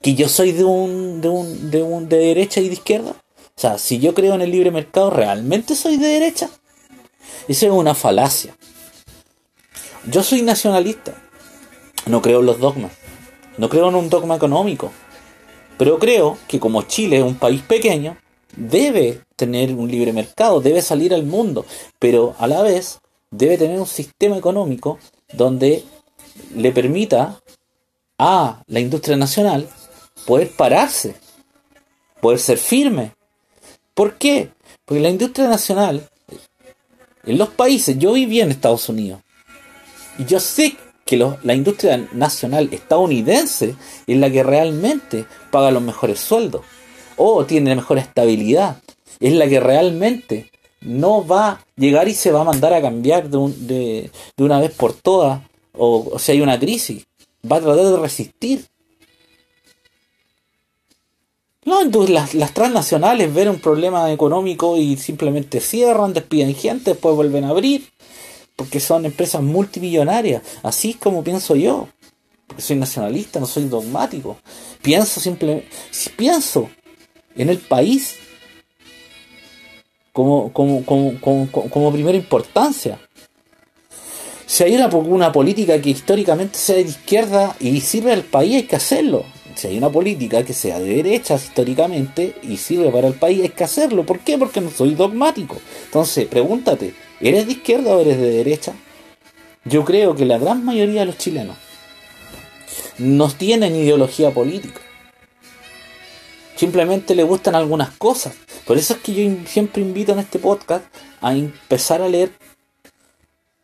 que 0.00 0.14
yo 0.14 0.28
soy 0.28 0.52
de 0.52 0.64
un, 0.64 1.20
de 1.20 1.28
un, 1.28 1.70
de 1.70 1.82
un 1.82 2.08
de 2.08 2.16
derecha 2.18 2.60
y 2.60 2.68
de 2.68 2.74
izquierda? 2.74 3.10
O 3.10 3.60
sea, 3.60 3.78
si 3.78 3.98
yo 3.98 4.14
creo 4.14 4.34
en 4.34 4.40
el 4.40 4.50
libre 4.50 4.70
mercado, 4.70 5.10
¿realmente 5.10 5.74
soy 5.74 5.96
de 5.96 6.06
derecha? 6.06 6.48
Esa 7.48 7.66
es 7.66 7.72
una 7.72 7.94
falacia. 7.94 8.56
Yo 10.06 10.22
soy 10.22 10.42
nacionalista. 10.42 11.14
No 12.06 12.22
creo 12.22 12.40
en 12.40 12.46
los 12.46 12.60
dogmas. 12.60 12.92
No 13.56 13.68
creo 13.68 13.88
en 13.88 13.96
un 13.96 14.08
dogma 14.08 14.36
económico. 14.36 14.92
Pero 15.76 15.98
creo 15.98 16.38
que 16.46 16.60
como 16.60 16.82
Chile 16.82 17.18
es 17.18 17.24
un 17.24 17.36
país 17.36 17.62
pequeño, 17.62 18.16
debe 18.56 19.20
tener 19.38 19.72
un 19.72 19.88
libre 19.88 20.12
mercado, 20.12 20.60
debe 20.60 20.82
salir 20.82 21.14
al 21.14 21.22
mundo, 21.22 21.64
pero 22.00 22.34
a 22.38 22.48
la 22.48 22.60
vez 22.60 22.98
debe 23.30 23.56
tener 23.56 23.78
un 23.78 23.86
sistema 23.86 24.36
económico 24.36 24.98
donde 25.32 25.84
le 26.54 26.72
permita 26.72 27.40
a 28.18 28.62
la 28.66 28.80
industria 28.80 29.16
nacional 29.16 29.68
poder 30.26 30.50
pararse, 30.50 31.14
poder 32.20 32.40
ser 32.40 32.58
firme. 32.58 33.12
¿Por 33.94 34.18
qué? 34.18 34.50
Porque 34.84 35.00
la 35.00 35.10
industria 35.10 35.48
nacional, 35.48 36.08
en 37.24 37.38
los 37.38 37.50
países, 37.50 37.96
yo 37.96 38.14
viví 38.14 38.40
en 38.40 38.50
Estados 38.50 38.88
Unidos, 38.88 39.20
y 40.18 40.24
yo 40.24 40.40
sé 40.40 40.76
que 41.04 41.16
la 41.16 41.54
industria 41.54 42.08
nacional 42.12 42.68
estadounidense 42.72 43.76
es 44.06 44.16
la 44.18 44.30
que 44.30 44.42
realmente 44.42 45.26
paga 45.52 45.70
los 45.70 45.82
mejores 45.82 46.18
sueldos 46.18 46.62
o 47.16 47.44
tiene 47.44 47.74
mejor 47.74 47.98
estabilidad. 47.98 48.78
Es 49.20 49.32
la 49.32 49.48
que 49.48 49.60
realmente 49.60 50.50
no 50.80 51.26
va 51.26 51.48
a 51.48 51.64
llegar 51.76 52.08
y 52.08 52.14
se 52.14 52.30
va 52.30 52.42
a 52.42 52.44
mandar 52.44 52.72
a 52.72 52.80
cambiar 52.80 53.28
de, 53.28 54.10
una 54.38 54.60
vez 54.60 54.72
por 54.72 54.92
todas 54.92 55.42
o, 55.72 56.18
si 56.18 56.32
hay 56.32 56.40
una 56.40 56.58
crisis. 56.58 57.06
Va 57.50 57.56
a 57.56 57.60
tratar 57.60 57.84
de 57.84 57.96
resistir. 57.98 58.66
No, 61.64 61.82
entonces 61.82 62.10
las, 62.10 62.34
las, 62.34 62.54
transnacionales 62.54 63.32
ven 63.32 63.50
un 63.50 63.60
problema 63.60 64.10
económico 64.10 64.76
y 64.76 64.96
simplemente 64.96 65.60
cierran, 65.60 66.14
despiden 66.14 66.54
gente, 66.54 66.92
después 66.92 67.14
vuelven 67.14 67.44
a 67.44 67.50
abrir 67.50 67.88
porque 68.58 68.80
son 68.80 69.06
empresas 69.06 69.40
multimillonarias. 69.40 70.42
Así 70.64 70.90
es 70.90 70.96
como 70.96 71.22
pienso 71.22 71.54
yo. 71.54 71.88
Porque 72.48 72.60
soy 72.60 72.74
nacionalista, 72.74 73.38
no 73.38 73.46
soy 73.46 73.66
dogmático. 73.66 74.36
Pienso 74.82 75.20
simplemente, 75.20 75.68
pienso 76.16 76.68
en 77.36 77.50
el 77.50 77.58
país 77.58 78.16
como, 80.18 80.82
como, 80.82 81.48
como, 81.70 81.92
primera 81.92 82.18
importancia. 82.18 82.98
Si 84.46 84.64
hay 84.64 84.74
una, 84.74 84.88
una 84.88 85.30
política 85.30 85.80
que 85.80 85.90
históricamente 85.90 86.58
sea 86.58 86.74
de 86.74 86.82
izquierda 86.82 87.54
y 87.60 87.80
sirve 87.80 88.12
al 88.12 88.24
país, 88.24 88.56
hay 88.56 88.62
que 88.64 88.74
hacerlo. 88.74 89.24
Si 89.54 89.68
hay 89.68 89.78
una 89.78 89.90
política 89.90 90.42
que 90.42 90.54
sea 90.54 90.80
de 90.80 90.96
derecha 90.96 91.36
históricamente 91.36 92.34
y 92.42 92.56
sirve 92.56 92.90
para 92.90 93.06
el 93.06 93.14
país, 93.14 93.42
hay 93.42 93.50
que 93.50 93.62
hacerlo. 93.62 94.04
¿Por 94.04 94.18
qué? 94.18 94.36
Porque 94.36 94.60
no 94.60 94.70
soy 94.70 94.96
dogmático. 94.96 95.56
Entonces, 95.84 96.26
pregúntate, 96.26 96.94
¿Eres 97.20 97.46
de 97.46 97.52
izquierda 97.52 97.96
o 97.96 98.00
eres 98.00 98.18
de 98.18 98.30
derecha? 98.30 98.72
Yo 99.64 99.84
creo 99.84 100.16
que 100.16 100.24
la 100.24 100.38
gran 100.38 100.64
mayoría 100.64 101.00
de 101.00 101.06
los 101.06 101.18
chilenos 101.18 101.56
no 102.98 103.30
tienen 103.30 103.76
ideología 103.76 104.32
política. 104.32 104.80
Simplemente 106.58 107.14
le 107.14 107.22
gustan 107.22 107.54
algunas 107.54 107.90
cosas. 107.96 108.34
Por 108.66 108.76
eso 108.76 108.94
es 108.94 109.00
que 109.00 109.14
yo 109.14 109.46
siempre 109.46 109.80
invito 109.80 110.12
en 110.12 110.18
este 110.18 110.38
podcast 110.38 110.84
a 111.20 111.32
empezar 111.32 112.02
a 112.02 112.08
leer 112.08 112.32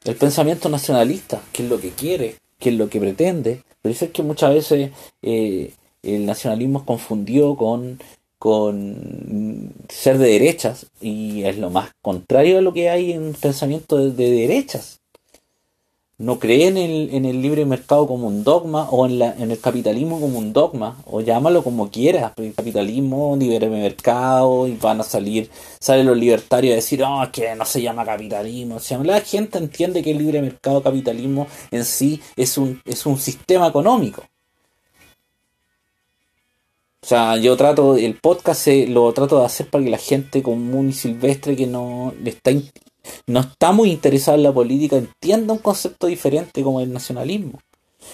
el 0.04 0.14
pensamiento 0.14 0.68
nacionalista, 0.68 1.42
qué 1.52 1.64
es 1.64 1.68
lo 1.68 1.80
que 1.80 1.90
quiere, 1.90 2.36
qué 2.58 2.70
es 2.70 2.76
lo 2.76 2.88
que 2.88 3.00
pretende. 3.00 3.62
Por 3.82 3.90
eso 3.90 4.06
es 4.06 4.12
que 4.12 4.22
muchas 4.22 4.54
veces 4.54 4.92
eh, 5.22 5.72
el 6.02 6.24
nacionalismo 6.24 6.86
confundió 6.86 7.56
con 7.56 7.98
con 8.44 9.72
ser 9.88 10.18
de 10.18 10.28
derechas 10.28 10.84
y 11.00 11.44
es 11.44 11.56
lo 11.56 11.70
más 11.70 11.92
contrario 12.02 12.58
a 12.58 12.60
lo 12.60 12.74
que 12.74 12.90
hay 12.90 13.12
en 13.12 13.32
pensamiento 13.32 13.96
de, 13.96 14.30
derechas. 14.30 15.00
No 16.16 16.38
creen 16.38 16.76
en 16.76 16.90
el, 16.90 17.14
en 17.14 17.25
el, 17.25 17.42
libre 17.42 17.64
mercado 17.64 18.06
como 18.06 18.28
un 18.28 18.44
dogma 18.44 18.88
o 18.90 19.04
en, 19.06 19.18
la, 19.18 19.35
en 19.37 19.50
el 19.50 19.59
capitalismo 19.61 20.21
como 20.21 20.38
un 20.38 20.52
dogma, 20.52 20.97
o 21.06 21.21
llámalo 21.21 21.64
como 21.64 21.90
quieras, 21.90 22.33
el 22.37 22.54
capitalismo, 22.54 23.37
libre 23.37 23.68
mercado, 23.68 24.68
y 24.68 24.76
van 24.76 25.00
a 25.00 25.04
salir, 25.04 25.50
salen 25.80 26.06
los 26.06 26.16
libertarios 26.16 26.73
a 26.73 26.76
decir, 26.76 27.02
oh, 27.02 27.25
que 27.33 27.54
no 27.56 27.64
se 27.64 27.83
llama 27.83 28.04
capitalismo. 28.04 28.78
la 29.02 29.21
gente 29.21 29.59
entiende 29.59 30.02
que 30.02 30.12
el 30.12 30.18
libre 30.18 30.40
mercado 30.40 30.83
capitalismo 30.83 31.49
en 31.73 31.85
sí 31.85 32.21
es 32.37 32.59
un, 32.59 32.80
es 32.85 33.06
un 33.06 33.18
sistema 33.18 33.66
económico 33.66 34.23
o 37.04 37.06
sea, 37.06 37.37
yo 37.37 37.54
trato, 37.54 37.99
el 37.99 38.14
podcast 38.14 38.66
lo 38.88 39.12
trato 39.12 39.38
de 39.38 39.44
hacer 39.44 39.68
para 39.68 39.85
que 39.85 39.90
la 39.90 39.99
gente 39.99 40.42
común 40.42 40.88
y 40.88 40.94
silvestre 40.94 41.54
que 41.54 41.66
no 41.66 42.14
está, 42.25 42.50
no 43.26 43.40
está 43.40 43.73
muy 43.73 43.90
interesada 43.90 44.37
en 44.37 44.44
la 44.44 44.52
política 44.52 44.96
entienda 44.96 45.52
un 45.52 45.58
concepto 45.58 46.06
diferente 46.06 46.62
como 46.62 46.80
el 46.80 46.92
nacionalismo, 46.92 47.61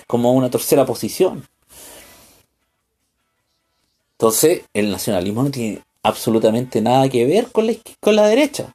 como 0.06 0.32
una 0.32 0.50
tercera 0.50 0.84
posición. 0.86 1.46
Entonces, 4.12 4.62
el 4.74 4.90
nacionalismo 4.90 5.42
no 5.42 5.50
tiene 5.50 5.80
absolutamente 6.02 6.80
nada 6.80 7.08
que 7.08 7.24
ver 7.24 7.50
con 7.50 7.66
la, 7.66 7.74
con 8.00 8.16
la 8.16 8.26
derecha. 8.26 8.74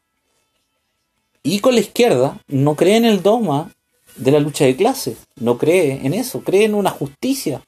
Y 1.44 1.60
con 1.60 1.76
la 1.76 1.82
izquierda 1.82 2.42
no 2.48 2.76
cree 2.76 2.96
en 2.96 3.06
el 3.06 3.22
dogma 3.22 3.72
de 4.16 4.32
la 4.32 4.40
lucha 4.40 4.66
de 4.66 4.76
clases, 4.76 5.18
no 5.36 5.58
cree 5.58 6.06
en 6.06 6.14
eso, 6.14 6.42
cree 6.42 6.66
en 6.66 6.74
una 6.74 6.90
justicia. 6.90 7.62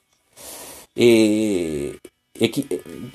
Eh, 0.95 1.97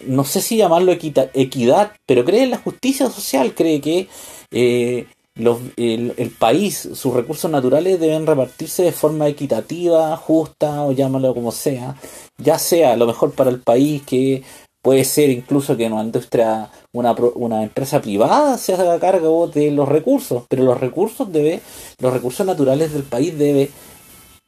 no 0.06 0.24
sé 0.24 0.40
si 0.40 0.56
llamarlo 0.56 0.92
equidad, 0.92 1.92
pero 2.06 2.24
cree 2.24 2.44
en 2.44 2.50
la 2.50 2.58
justicia 2.58 3.10
social, 3.10 3.54
cree 3.54 3.80
que 3.80 4.08
eh, 4.50 5.06
el, 5.34 6.34
país, 6.38 6.88
sus 6.94 7.14
recursos 7.14 7.50
naturales 7.50 7.98
deben 7.98 8.26
repartirse 8.26 8.82
de 8.82 8.92
forma 8.92 9.28
equitativa, 9.28 10.16
justa 10.16 10.82
o 10.82 10.92
llámalo 10.92 11.34
como 11.34 11.52
sea, 11.52 11.96
ya 12.38 12.58
sea 12.58 12.96
lo 12.96 13.06
mejor 13.06 13.32
para 13.32 13.50
el 13.50 13.60
país, 13.60 14.02
que 14.02 14.42
puede 14.82 15.04
ser 15.04 15.30
incluso 15.30 15.76
que 15.76 15.86
una 15.86 16.02
industria, 16.02 16.70
una, 16.92 17.12
una 17.34 17.62
empresa 17.62 18.02
privada 18.02 18.58
se 18.58 18.74
haga 18.74 18.98
cargo 18.98 19.46
de 19.46 19.70
los 19.70 19.88
recursos, 19.88 20.44
pero 20.48 20.64
los 20.64 20.78
recursos 20.78 21.32
debe, 21.32 21.60
los 21.98 22.12
recursos 22.12 22.44
naturales 22.44 22.92
del 22.92 23.04
país 23.04 23.38
debe 23.38 23.70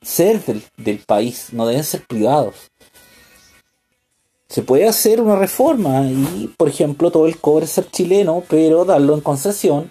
ser 0.03 0.43
del 0.77 0.99
país, 0.99 1.49
no 1.53 1.67
deben 1.67 1.85
ser 1.85 2.05
privados. 2.07 2.71
Se 4.49 4.63
puede 4.63 4.87
hacer 4.87 5.21
una 5.21 5.35
reforma 5.35 6.03
y, 6.03 6.53
por 6.57 6.69
ejemplo, 6.69 7.11
todo 7.11 7.27
el 7.27 7.39
cobre 7.39 7.67
ser 7.67 7.91
chileno, 7.91 8.45
pero 8.49 8.85
darlo 8.85 9.15
en 9.15 9.21
concesión 9.21 9.91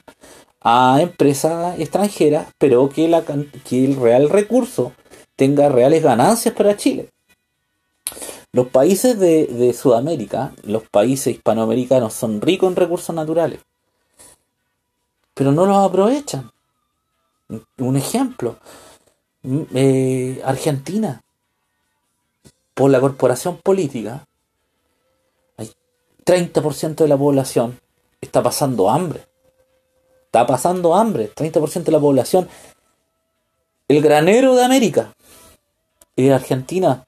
a 0.63 0.99
empresas 1.01 1.79
extranjeras, 1.79 2.47
pero 2.57 2.89
que, 2.89 3.07
la, 3.07 3.23
que 3.23 3.85
el 3.85 3.97
real 3.97 4.29
recurso 4.29 4.93
tenga 5.35 5.69
reales 5.69 6.01
ganancias 6.01 6.55
para 6.55 6.77
Chile. 6.77 7.09
Los 8.53 8.67
países 8.67 9.19
de, 9.19 9.73
Sudamérica, 9.73 10.53
los 10.63 10.83
países 10.87 11.35
hispanoamericanos, 11.35 12.13
son 12.13 12.39
ricos 12.39 12.69
en 12.69 12.75
recursos 12.75 13.13
naturales, 13.15 13.59
pero 15.33 15.51
no 15.51 15.65
los 15.65 15.77
aprovechan. 15.77 16.51
Un 17.77 17.97
ejemplo, 17.97 18.57
mm, 19.41 19.61
eh, 19.73 20.41
Argentina, 20.45 21.21
por 22.73 22.89
la 22.91 23.01
corporación 23.01 23.57
política, 23.57 24.25
30% 26.23 27.03
de 27.03 27.07
la 27.07 27.17
población 27.17 27.79
está 28.21 28.41
pasando 28.41 28.89
hambre. 28.89 29.32
Está 30.33 30.47
pasando 30.47 30.95
hambre, 30.95 31.29
30% 31.31 31.83
de 31.83 31.91
la 31.91 31.99
población. 31.99 32.49
El 33.87 34.01
granero 34.01 34.55
de 34.55 34.63
América 34.63 35.13
es 36.15 36.31
Argentina, 36.31 37.05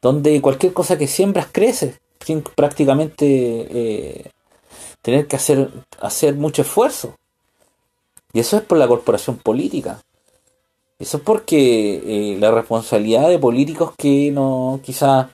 donde 0.00 0.40
cualquier 0.40 0.72
cosa 0.72 0.96
que 0.96 1.06
siembras 1.06 1.48
crece, 1.52 1.98
sin 2.24 2.40
prácticamente 2.40 3.26
eh, 3.26 4.30
tener 5.02 5.26
que 5.26 5.36
hacer, 5.36 5.68
hacer 6.00 6.36
mucho 6.36 6.62
esfuerzo. 6.62 7.16
Y 8.32 8.40
eso 8.40 8.56
es 8.56 8.62
por 8.62 8.78
la 8.78 8.88
corporación 8.88 9.36
política. 9.36 10.00
Eso 10.98 11.18
es 11.18 11.22
porque 11.22 11.96
eh, 12.32 12.38
la 12.40 12.50
responsabilidad 12.50 13.28
de 13.28 13.38
políticos 13.38 13.92
que 13.94 14.30
no 14.32 14.80
quizás 14.82 15.26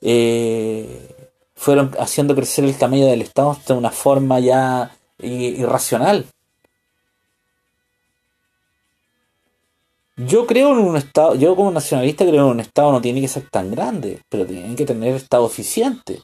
eh, 0.00 1.08
fueron 1.54 1.92
haciendo 2.00 2.34
crecer 2.34 2.64
el 2.64 2.76
tamaño 2.76 3.06
del 3.06 3.22
Estado 3.22 3.56
de 3.64 3.74
una 3.74 3.92
forma 3.92 4.40
ya 4.40 4.90
irracional. 5.22 6.26
Yo 10.16 10.46
creo 10.46 10.72
en 10.72 10.78
un 10.78 10.96
Estado, 10.96 11.34
yo 11.34 11.56
como 11.56 11.70
nacionalista 11.70 12.24
creo 12.24 12.44
en 12.44 12.52
un 12.52 12.60
Estado 12.60 12.92
no 12.92 13.00
tiene 13.00 13.20
que 13.20 13.28
ser 13.28 13.48
tan 13.48 13.70
grande, 13.70 14.20
pero 14.28 14.46
tiene 14.46 14.76
que 14.76 14.84
tener 14.84 15.14
Estado 15.14 15.46
eficiente. 15.46 16.20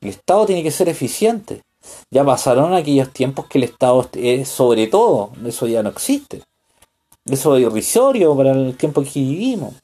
El 0.00 0.10
Estado 0.10 0.46
tiene 0.46 0.62
que 0.62 0.70
ser 0.70 0.88
eficiente. 0.88 1.62
Ya 2.10 2.24
pasaron 2.24 2.74
aquellos 2.74 3.12
tiempos 3.12 3.46
que 3.46 3.58
el 3.58 3.64
Estado 3.64 4.08
es 4.12 4.48
sobre 4.48 4.86
todo, 4.86 5.32
eso 5.44 5.66
ya 5.66 5.82
no 5.82 5.88
existe. 5.88 6.42
Eso 7.24 7.56
es 7.56 7.62
irrisorio 7.62 8.36
para 8.36 8.52
el 8.52 8.76
tiempo 8.76 9.02
que 9.02 9.20
vivimos. 9.20 9.74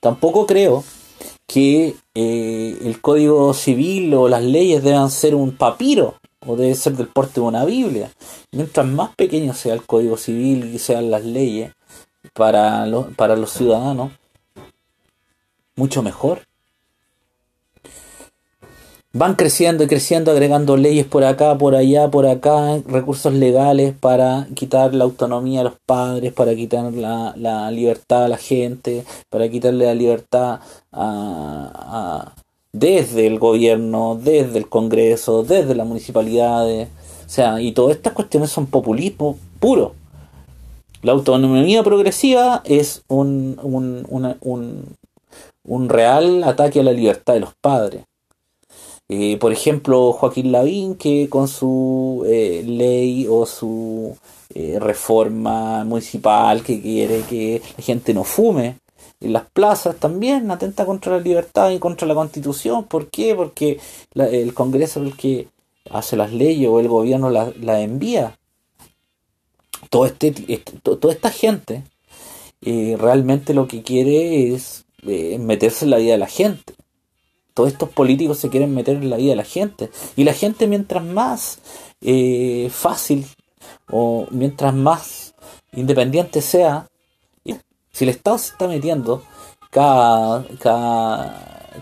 Tampoco 0.00 0.46
creo 0.46 0.84
que 1.46 1.96
eh, 2.14 2.78
el 2.82 3.00
código 3.00 3.52
civil 3.54 4.14
o 4.14 4.28
las 4.28 4.42
leyes 4.42 4.82
deban 4.82 5.10
ser 5.10 5.34
un 5.34 5.56
papiro 5.56 6.16
o 6.46 6.56
debe 6.56 6.74
ser 6.74 6.94
del 6.96 7.08
porte 7.08 7.40
de 7.40 7.46
una 7.46 7.64
Biblia. 7.64 8.10
Mientras 8.50 8.86
más 8.86 9.14
pequeño 9.14 9.54
sea 9.54 9.74
el 9.74 9.84
código 9.84 10.16
civil 10.16 10.74
y 10.74 10.78
sean 10.78 11.10
las 11.10 11.24
leyes 11.24 11.72
para, 12.34 12.86
para 13.16 13.36
los 13.36 13.52
ciudadanos, 13.52 14.12
mucho 15.76 16.02
mejor. 16.02 16.42
Van 19.14 19.34
creciendo 19.34 19.84
y 19.84 19.88
creciendo, 19.88 20.30
agregando 20.30 20.78
leyes 20.78 21.04
por 21.04 21.22
acá, 21.24 21.58
por 21.58 21.74
allá, 21.74 22.10
por 22.10 22.26
acá, 22.26 22.78
recursos 22.86 23.34
legales 23.34 23.92
para 23.92 24.46
quitar 24.54 24.94
la 24.94 25.04
autonomía 25.04 25.60
a 25.60 25.64
los 25.64 25.74
padres, 25.84 26.32
para 26.32 26.54
quitar 26.54 26.90
la, 26.94 27.70
libertad 27.70 28.24
a 28.24 28.28
la 28.28 28.38
gente, 28.38 29.04
para 29.28 29.50
quitarle 29.50 29.84
la 29.84 29.94
libertad 29.94 30.60
a, 30.92 32.32
desde 32.72 33.26
el 33.26 33.38
gobierno, 33.38 34.18
desde 34.18 34.56
el 34.56 34.70
Congreso, 34.70 35.42
desde 35.42 35.74
las 35.74 35.86
municipalidades. 35.86 36.88
O 37.26 37.28
sea, 37.28 37.60
y 37.60 37.72
todas 37.72 37.96
estas 37.96 38.14
cuestiones 38.14 38.50
son 38.50 38.66
populismo 38.66 39.38
puro. 39.60 39.94
La 41.02 41.12
autonomía 41.12 41.82
progresiva 41.82 42.62
es 42.64 43.02
un, 43.08 43.60
un, 43.62 44.96
un 45.64 45.88
real 45.90 46.44
ataque 46.44 46.80
a 46.80 46.84
la 46.84 46.92
libertad 46.92 47.34
de 47.34 47.40
los 47.40 47.54
padres. 47.60 48.04
Eh, 49.14 49.36
por 49.36 49.52
ejemplo, 49.52 50.14
Joaquín 50.14 50.52
Lavín, 50.52 50.94
que 50.94 51.28
con 51.28 51.46
su 51.46 52.24
eh, 52.26 52.64
ley 52.66 53.26
o 53.28 53.44
su 53.44 54.16
eh, 54.54 54.78
reforma 54.80 55.84
municipal 55.84 56.62
que 56.62 56.80
quiere 56.80 57.20
que 57.28 57.60
la 57.76 57.84
gente 57.84 58.14
no 58.14 58.24
fume 58.24 58.78
en 59.20 59.34
las 59.34 59.44
plazas, 59.50 59.96
también 59.96 60.50
atenta 60.50 60.86
contra 60.86 61.12
la 61.18 61.22
libertad 61.22 61.70
y 61.72 61.78
contra 61.78 62.08
la 62.08 62.14
constitución. 62.14 62.84
¿Por 62.84 63.10
qué? 63.10 63.34
Porque 63.34 63.78
el 64.14 64.54
Congreso 64.54 65.02
es 65.02 65.12
el 65.12 65.16
que 65.18 65.48
hace 65.90 66.16
las 66.16 66.32
leyes 66.32 66.70
o 66.70 66.80
el 66.80 66.88
gobierno 66.88 67.28
las 67.28 67.54
la 67.58 67.82
envía. 67.82 68.38
Todo 69.90 70.06
este, 70.06 70.34
este 70.48 70.72
toda 70.80 71.12
esta 71.12 71.30
gente 71.30 71.82
realmente 72.62 73.52
lo 73.52 73.68
que 73.68 73.82
quiere 73.82 74.54
es 74.54 74.86
meterse 75.02 75.84
en 75.84 75.90
la 75.90 75.98
vida 75.98 76.12
de 76.12 76.18
la 76.18 76.28
gente 76.28 76.74
todos 77.54 77.70
estos 77.70 77.88
políticos 77.88 78.38
se 78.38 78.48
quieren 78.48 78.74
meter 78.74 78.96
en 78.96 79.10
la 79.10 79.16
vida 79.16 79.30
de 79.30 79.36
la 79.36 79.44
gente. 79.44 79.90
Y 80.16 80.24
la 80.24 80.32
gente 80.32 80.66
mientras 80.66 81.04
más 81.04 81.58
eh, 82.00 82.68
fácil 82.70 83.26
o 83.90 84.26
mientras 84.30 84.74
más 84.74 85.34
independiente 85.72 86.40
sea, 86.40 86.88
si 87.92 88.04
el 88.04 88.10
Estado 88.10 88.38
se 88.38 88.52
está 88.52 88.68
metiendo 88.68 89.22
cada, 89.70 90.44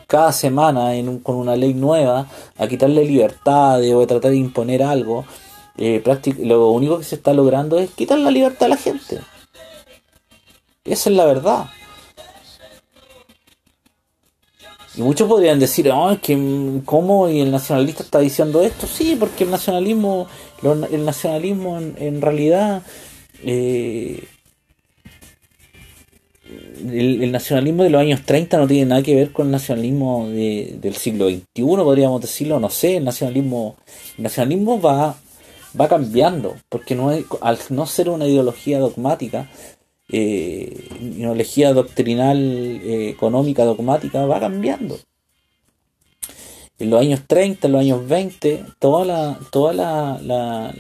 cada, 0.07 0.33
semana 0.33 0.95
en 0.95 1.21
con 1.21 1.37
una 1.37 1.57
ley 1.57 1.75
nueva 1.75 2.27
a 2.59 2.69
quitarle 2.69 3.05
libertades 3.05 3.93
o 3.93 4.03
a 4.03 4.07
tratar 4.07 4.33
de 4.33 4.37
imponer 4.37 4.83
algo, 4.83 5.25
eh, 5.77 6.03
lo 6.39 6.71
único 6.71 6.99
que 6.99 7.05
se 7.05 7.15
está 7.15 7.33
logrando 7.33 7.79
es 7.79 7.91
quitar 7.91 8.19
la 8.19 8.31
libertad 8.31 8.67
a 8.67 8.71
la 8.71 8.77
gente. 8.77 9.21
Esa 10.85 11.11
es 11.11 11.17
la 11.17 11.25
verdad. 11.25 11.67
Y 14.97 15.03
muchos 15.03 15.29
podrían 15.29 15.61
decir, 15.61 15.89
oh, 15.93 16.17
que 16.21 16.37
¿cómo 16.85 17.29
y 17.29 17.41
el 17.41 17.53
nacionalista 17.53 18.03
está 18.03 18.19
diciendo 18.19 18.61
esto? 18.63 18.87
Sí, 18.89 19.17
porque 19.19 19.45
el 19.45 19.51
nacionalismo, 19.51 20.27
el 20.63 21.05
nacionalismo 21.05 21.79
en, 21.79 22.21
realidad, 22.21 22.83
eh, 23.45 24.25
el, 26.89 27.31
nacionalismo 27.31 27.85
de 27.85 27.91
los 27.91 28.01
años 28.01 28.23
30 28.25 28.59
no 28.59 28.67
tiene 28.67 28.87
nada 28.87 29.03
que 29.03 29.15
ver 29.15 29.33
con 29.33 29.47
el 29.47 29.53
nacionalismo 29.53 30.27
del 30.29 30.97
siglo 30.97 31.29
XXI, 31.29 31.45
podríamos 31.55 32.21
decirlo, 32.21 32.59
no 32.59 32.69
sé, 32.69 32.97
el 32.97 33.05
nacionalismo, 33.05 33.77
el 34.17 34.25
nacionalismo 34.25 34.81
va, 34.81 35.15
va 35.81 35.89
cambiando, 35.89 36.57
porque 36.69 36.97
no 36.97 37.11
al 37.41 37.59
no 37.69 37.87
ser 37.87 38.11
una 38.11 38.27
ideología 38.27 38.81
dogmática, 38.81 39.49
eh, 40.13 40.89
ideología 41.01 41.73
doctrinal 41.73 42.39
eh, 42.83 43.09
económica 43.11 43.65
dogmática 43.65 44.27
va 44.27 44.41
cambiando. 44.41 44.99
En 46.79 46.89
los 46.89 47.01
años 47.01 47.21
30, 47.27 47.67
en 47.67 47.73
los 47.73 47.81
años 47.83 48.09
20, 48.09 48.65
toda 48.79 49.05
la, 49.05 49.39
toda 49.51 49.75
la, 49.75 50.73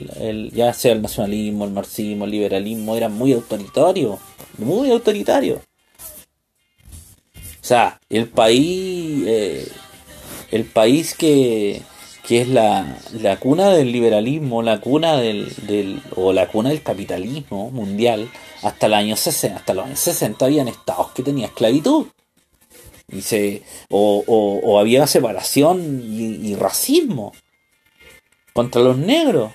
ya 0.53 0.73
sea 0.73 0.93
el 0.93 1.03
nacionalismo, 1.03 1.67
el 1.67 1.73
marxismo, 1.73 2.25
el 2.25 2.31
liberalismo, 2.31 2.97
eran 2.97 3.13
muy 3.13 3.35
autoritarios, 3.35 4.19
muy 4.57 4.91
autoritarios. 4.91 5.61
O 7.61 7.65
sea, 7.65 8.01
el 8.09 8.29
país, 8.29 9.25
eh, 9.27 9.69
el 10.51 10.65
país 10.65 11.15
que, 11.15 11.83
que 12.31 12.43
es 12.43 12.49
la, 12.49 12.97
la, 13.15 13.41
cuna 13.41 13.71
del 13.71 13.91
liberalismo, 13.91 14.63
la 14.63 14.81
cuna 14.81 15.17
del, 15.17 15.53
del, 15.67 16.01
o 16.15 16.33
la 16.33 16.47
cuna 16.47 16.69
del 16.69 16.81
capitalismo 16.81 17.73
mundial, 17.73 18.31
hasta, 18.63 18.87
el 18.87 18.95
año 18.95 19.17
60, 19.17 19.59
hasta 19.59 19.75
los 19.75 19.87
años 19.87 19.99
60 19.99 20.45
habían 20.45 20.69
estados 20.69 21.11
que 21.11 21.25
tenían 21.25 21.51
esclavitud. 21.51 22.07
Y 23.09 23.23
se, 23.23 23.65
o, 23.89 24.79
había 24.79 25.09
separación 25.09 26.05
y, 26.05 26.55
racismo 26.55 27.33
contra 28.53 28.81
los 28.81 28.97
negros. 28.97 29.51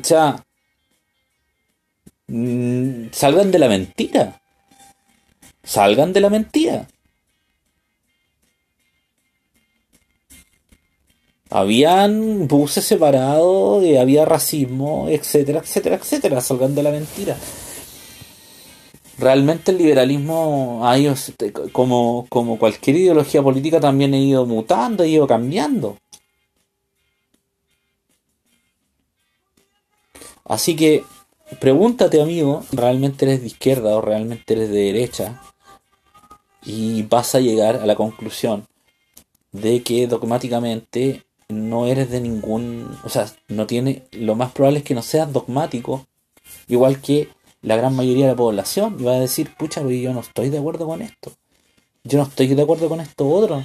O 0.00 0.04
sea, 0.04 0.44
mm, 2.26 3.04
salgan 3.12 3.52
de 3.52 3.58
la 3.60 3.68
mentira. 3.68 4.42
Salgan 5.62 6.12
de 6.12 6.22
la 6.22 6.28
mentira. 6.28 6.88
Habían 11.50 12.46
buses 12.46 12.84
separados, 12.84 13.84
había 13.98 14.24
racismo, 14.24 15.08
etcétera, 15.08 15.58
etcétera, 15.58 15.96
etcétera. 15.96 16.40
Salgan 16.40 16.76
de 16.76 16.82
la 16.84 16.92
mentira. 16.92 17.36
Realmente 19.18 19.72
el 19.72 19.78
liberalismo 19.78 20.88
ido, 20.96 21.14
como, 21.72 22.26
como 22.28 22.58
cualquier 22.58 22.96
ideología 22.96 23.42
política, 23.42 23.80
también 23.80 24.14
ha 24.14 24.18
ido 24.18 24.46
mutando, 24.46 25.02
ha 25.02 25.06
ido 25.06 25.26
cambiando. 25.26 25.98
Así 30.44 30.74
que 30.74 31.04
pregúntate, 31.60 32.22
amigo, 32.22 32.64
¿realmente 32.72 33.24
eres 33.24 33.40
de 33.40 33.48
izquierda 33.48 33.96
o 33.96 34.00
realmente 34.00 34.54
eres 34.54 34.70
de 34.70 34.80
derecha? 34.80 35.42
Y 36.64 37.02
vas 37.02 37.34
a 37.34 37.40
llegar 37.40 37.76
a 37.76 37.86
la 37.86 37.96
conclusión 37.96 38.66
de 39.52 39.82
que 39.82 40.06
dogmáticamente 40.06 41.24
no 41.50 41.86
eres 41.86 42.10
de 42.10 42.20
ningún, 42.20 42.96
o 43.04 43.08
sea, 43.08 43.26
no 43.48 43.66
tiene, 43.66 44.04
lo 44.12 44.34
más 44.34 44.52
probable 44.52 44.80
es 44.80 44.84
que 44.84 44.94
no 44.94 45.02
seas 45.02 45.32
dogmático, 45.32 46.06
igual 46.68 47.00
que 47.00 47.28
la 47.62 47.76
gran 47.76 47.94
mayoría 47.94 48.26
de 48.26 48.32
la 48.32 48.36
población, 48.36 48.96
y 48.98 49.04
va 49.04 49.12
a 49.12 49.20
decir, 49.20 49.54
pucha, 49.58 49.82
yo 49.82 50.12
no 50.12 50.20
estoy 50.20 50.50
de 50.50 50.58
acuerdo 50.58 50.86
con 50.86 51.02
esto, 51.02 51.32
yo 52.04 52.18
no 52.18 52.24
estoy 52.24 52.48
de 52.48 52.62
acuerdo 52.62 52.88
con 52.88 53.00
esto 53.00 53.28
otro, 53.28 53.62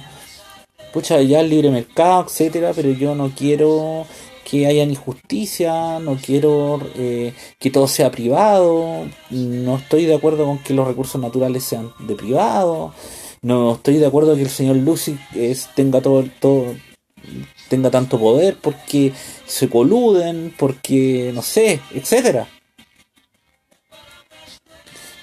pucha, 0.92 1.20
ya 1.22 1.40
el 1.40 1.50
libre 1.50 1.70
mercado, 1.70 2.24
etcétera, 2.24 2.72
pero 2.74 2.90
yo 2.90 3.14
no 3.14 3.30
quiero 3.34 4.06
que 4.48 4.66
haya 4.66 4.84
injusticia, 4.84 5.98
no 5.98 6.16
quiero 6.16 6.80
eh, 6.94 7.34
que 7.58 7.70
todo 7.70 7.88
sea 7.88 8.12
privado, 8.12 9.06
no 9.30 9.76
estoy 9.76 10.04
de 10.04 10.14
acuerdo 10.14 10.46
con 10.46 10.58
que 10.58 10.72
los 10.72 10.86
recursos 10.86 11.20
naturales 11.20 11.64
sean 11.64 11.92
de 11.98 12.14
privado, 12.14 12.94
no 13.42 13.74
estoy 13.74 13.96
de 13.96 14.06
acuerdo 14.06 14.36
que 14.36 14.42
el 14.42 14.48
señor 14.48 14.76
Lucy 14.76 15.18
es, 15.34 15.68
tenga 15.74 16.00
todo, 16.00 16.24
todo, 16.40 16.76
tenga 17.68 17.90
tanto 17.90 18.18
poder, 18.18 18.56
porque 18.60 19.12
se 19.46 19.68
coluden, 19.68 20.54
porque 20.56 21.30
no 21.34 21.42
sé, 21.42 21.80
etcétera. 21.94 22.48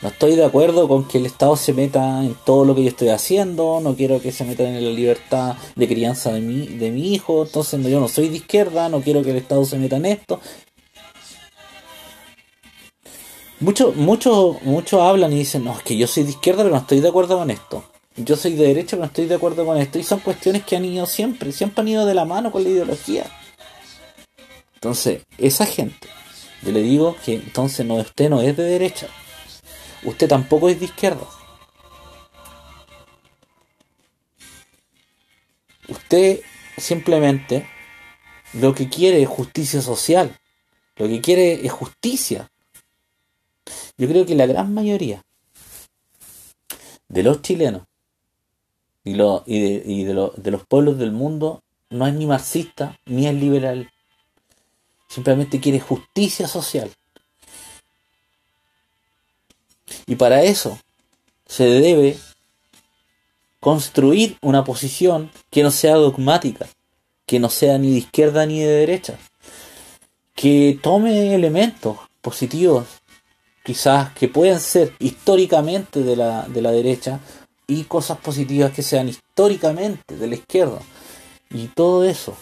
No 0.01 0.09
estoy 0.09 0.35
de 0.35 0.43
acuerdo 0.43 0.89
con 0.89 1.07
que 1.07 1.17
el 1.17 1.25
Estado 1.25 1.55
se 1.55 1.71
meta 1.71 2.19
en 2.19 2.35
todo 2.45 2.65
lo 2.65 2.75
que 2.75 2.83
yo 2.83 2.89
estoy 2.89 3.07
haciendo, 3.07 3.79
no 3.81 3.95
quiero 3.95 4.21
que 4.21 4.33
se 4.33 4.43
metan 4.43 4.67
en 4.67 4.83
la 4.83 4.91
libertad 4.91 5.55
de 5.77 5.87
crianza 5.87 6.33
de 6.33 6.41
mi, 6.41 6.67
de 6.67 6.91
mi 6.91 7.13
hijo, 7.13 7.43
entonces 7.45 7.81
yo 7.85 8.01
no 8.01 8.09
soy 8.09 8.27
de 8.27 8.35
izquierda, 8.35 8.89
no 8.89 9.01
quiero 9.01 9.23
que 9.23 9.31
el 9.31 9.37
Estado 9.37 9.63
se 9.63 9.77
meta 9.77 9.95
en 9.95 10.05
esto. 10.07 10.41
Muchos 13.61 13.95
muchos 13.95 14.61
muchos 14.63 14.99
hablan 15.01 15.31
y 15.31 15.37
dicen, 15.37 15.63
no, 15.63 15.77
es 15.77 15.83
que 15.83 15.95
yo 15.95 16.05
soy 16.05 16.23
de 16.23 16.31
izquierda, 16.31 16.63
pero 16.63 16.75
no 16.75 16.81
estoy 16.81 16.99
de 16.99 17.07
acuerdo 17.07 17.37
con 17.37 17.49
esto 17.49 17.92
yo 18.15 18.35
soy 18.35 18.53
de 18.53 18.67
derecha, 18.67 18.91
pero 18.91 19.01
no 19.01 19.05
estoy 19.05 19.25
de 19.25 19.35
acuerdo 19.35 19.65
con 19.65 19.77
esto. 19.77 19.97
Y 19.97 20.03
son 20.03 20.19
cuestiones 20.19 20.63
que 20.63 20.75
han 20.75 20.85
ido 20.85 21.05
siempre, 21.05 21.51
siempre 21.51 21.81
han 21.81 21.87
ido 21.87 22.05
de 22.05 22.13
la 22.13 22.25
mano 22.25 22.51
con 22.51 22.63
la 22.63 22.69
ideología. 22.69 23.25
Entonces, 24.75 25.23
esa 25.37 25.65
gente 25.65 26.09
Yo 26.61 26.71
le 26.71 26.81
digo 26.81 27.15
que 27.25 27.35
entonces 27.35 27.85
no, 27.85 27.95
usted 27.95 28.29
no 28.29 28.41
es 28.41 28.55
de 28.55 28.63
derecha. 28.63 29.07
Usted 30.03 30.27
tampoco 30.27 30.69
es 30.69 30.79
de 30.79 30.85
izquierda. 30.85 31.25
Usted 35.87 36.41
simplemente 36.77 37.67
lo 38.53 38.75
que 38.75 38.89
quiere 38.89 39.21
es 39.21 39.29
justicia 39.29 39.81
social. 39.81 40.37
Lo 40.95 41.07
que 41.07 41.21
quiere 41.21 41.65
es 41.65 41.71
justicia. 41.71 42.51
Yo 43.97 44.07
creo 44.07 44.25
que 44.25 44.35
la 44.35 44.45
gran 44.45 44.73
mayoría 44.73 45.23
de 47.07 47.23
los 47.23 47.41
chilenos 47.41 47.83
y, 49.03 49.13
de, 49.13 50.13
los 50.13 50.65
pueblos 50.67 50.97
del 50.97 51.11
mundo 51.11 51.61
no 51.89 52.07
es 52.07 52.13
ni 52.13 52.25
marxista 52.25 52.97
ni 53.05 53.27
es 53.27 53.33
liberal. 53.35 53.91
Simplemente 55.09 55.59
quiere 55.59 55.79
justicia 55.79 56.47
social. 56.47 56.91
Y 60.07 60.15
para 60.15 60.43
eso 60.43 60.79
se 61.45 61.65
debe 61.65 62.17
construir 63.59 64.37
una 64.41 64.63
posición 64.63 65.31
que 65.49 65.63
no 65.63 65.71
sea 65.71 65.95
dogmática, 65.95 66.67
que 67.25 67.39
no 67.39 67.49
sea 67.49 67.77
ni 67.77 67.91
de 67.91 67.99
izquierda 67.99 68.45
ni 68.45 68.59
de 68.59 68.67
derecha, 68.67 69.17
que 70.35 70.79
tome 70.81 71.33
elementos 71.33 71.97
positivos, 72.21 72.85
quizás 73.63 74.11
que 74.13 74.27
puedan 74.27 74.59
ser 74.59 74.93
históricamente 74.99 76.03
de 76.03 76.15
la, 76.15 76.47
de 76.47 76.61
la 76.61 76.71
derecha, 76.71 77.19
y 77.79 77.83
cosas 77.85 78.17
positivas 78.19 78.71
que 78.71 78.83
sean 78.83 79.09
históricamente 79.09 80.15
de 80.15 80.27
la 80.27 80.35
izquierda. 80.35 80.79
Y 81.49 81.67
todo 81.67 82.03
eso 82.03 82.35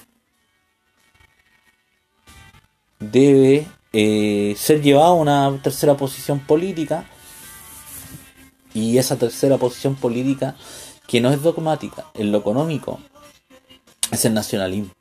debe 2.99 3.67
eh, 3.93 4.55
ser 4.57 4.81
llevado 4.81 5.07
a 5.07 5.15
una 5.15 5.61
tercera 5.61 5.95
posición 5.95 6.39
política 6.39 7.05
y 8.73 8.97
esa 8.97 9.17
tercera 9.17 9.57
posición 9.57 9.95
política 9.95 10.55
que 11.07 11.19
no 11.19 11.31
es 11.31 11.41
dogmática 11.41 12.05
en 12.13 12.31
lo 12.31 12.37
económico 12.37 12.99
es 14.11 14.25
el 14.25 14.33
nacionalismo. 14.33 14.91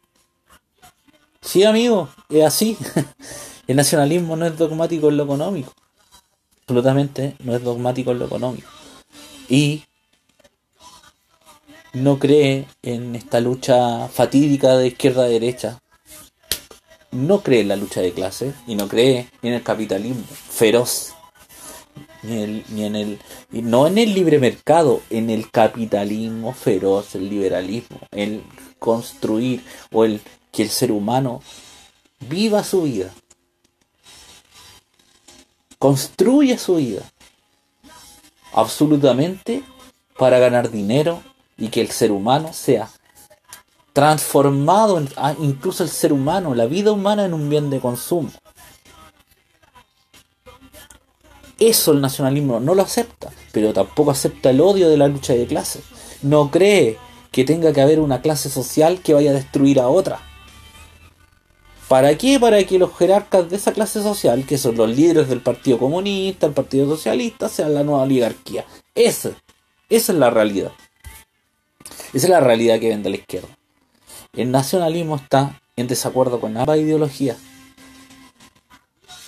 Sí, 1.40 1.64
amigo, 1.64 2.08
es 2.28 2.44
así. 2.44 2.76
El 3.66 3.76
nacionalismo 3.76 4.36
no 4.36 4.46
es 4.46 4.58
dogmático 4.58 5.08
en 5.08 5.16
lo 5.16 5.24
económico. 5.24 5.72
Absolutamente 6.62 7.36
no 7.38 7.54
es 7.54 7.62
dogmático 7.62 8.10
en 8.10 8.18
lo 8.18 8.26
económico. 8.26 8.68
Y 9.48 9.84
no 11.92 12.18
cree 12.18 12.66
en 12.82 13.16
esta 13.16 13.40
lucha 13.40 14.08
fatídica 14.08 14.76
de 14.76 14.88
izquierda 14.88 15.24
a 15.24 15.28
derecha. 15.28 15.80
No 17.10 17.42
cree 17.42 17.60
en 17.60 17.68
la 17.68 17.76
lucha 17.76 18.00
de 18.00 18.12
clases 18.12 18.54
y 18.66 18.76
no 18.76 18.88
cree 18.88 19.28
en 19.42 19.54
el 19.54 19.62
capitalismo 19.62 20.24
feroz. 20.24 21.14
Ni, 22.22 22.64
ni 22.68 22.84
en 22.84 22.96
el 22.96 23.18
no 23.50 23.86
en 23.86 23.98
el 23.98 24.14
libre 24.14 24.38
mercado, 24.38 25.00
en 25.10 25.30
el 25.30 25.50
capitalismo 25.50 26.52
feroz, 26.52 27.14
el 27.14 27.28
liberalismo, 27.28 27.98
el 28.12 28.42
construir 28.78 29.64
o 29.90 30.04
el 30.04 30.20
que 30.52 30.62
el 30.62 30.68
ser 30.68 30.92
humano 30.92 31.42
viva 32.20 32.62
su 32.62 32.82
vida, 32.82 33.10
construya 35.78 36.58
su 36.58 36.76
vida, 36.76 37.02
absolutamente 38.52 39.62
para 40.18 40.38
ganar 40.38 40.70
dinero 40.70 41.22
y 41.60 41.68
que 41.68 41.80
el 41.80 41.90
ser 41.90 42.10
humano 42.10 42.52
sea 42.52 42.90
transformado, 43.92 44.98
en, 44.98 45.08
ah, 45.16 45.34
incluso 45.38 45.82
el 45.82 45.90
ser 45.90 46.12
humano, 46.12 46.54
la 46.54 46.66
vida 46.66 46.90
humana 46.90 47.24
en 47.24 47.34
un 47.34 47.48
bien 47.48 47.70
de 47.70 47.80
consumo. 47.80 48.30
Eso 51.58 51.92
el 51.92 52.00
nacionalismo 52.00 52.58
no 52.58 52.74
lo 52.74 52.82
acepta, 52.82 53.30
pero 53.52 53.72
tampoco 53.72 54.10
acepta 54.10 54.50
el 54.50 54.60
odio 54.60 54.88
de 54.88 54.96
la 54.96 55.08
lucha 55.08 55.34
de 55.34 55.46
clases. 55.46 55.82
No 56.22 56.50
cree 56.50 56.98
que 57.30 57.44
tenga 57.44 57.72
que 57.72 57.82
haber 57.82 58.00
una 58.00 58.22
clase 58.22 58.48
social 58.48 59.00
que 59.02 59.12
vaya 59.12 59.30
a 59.30 59.34
destruir 59.34 59.78
a 59.78 59.88
otra. 59.88 60.20
¿Para 61.86 62.16
qué? 62.16 62.38
Para 62.38 62.62
que 62.64 62.78
los 62.78 62.96
jerarcas 62.96 63.50
de 63.50 63.56
esa 63.56 63.72
clase 63.72 64.02
social, 64.02 64.46
que 64.46 64.58
son 64.58 64.76
los 64.76 64.88
líderes 64.88 65.28
del 65.28 65.42
Partido 65.42 65.78
Comunista, 65.78 66.46
el 66.46 66.52
Partido 66.52 66.86
Socialista, 66.86 67.48
sean 67.48 67.74
la 67.74 67.82
nueva 67.82 68.04
oligarquía. 68.04 68.64
Esa, 68.94 69.30
esa 69.88 70.12
es 70.12 70.18
la 70.18 70.30
realidad. 70.30 70.70
Esa 72.12 72.26
es 72.26 72.30
la 72.30 72.40
realidad 72.40 72.80
que 72.80 72.88
vende 72.88 73.10
la 73.10 73.16
izquierda. 73.16 73.48
El 74.32 74.50
nacionalismo 74.50 75.16
está 75.16 75.60
en 75.76 75.88
desacuerdo 75.88 76.40
con 76.40 76.56
ambas 76.56 76.78
ideologías. 76.78 77.36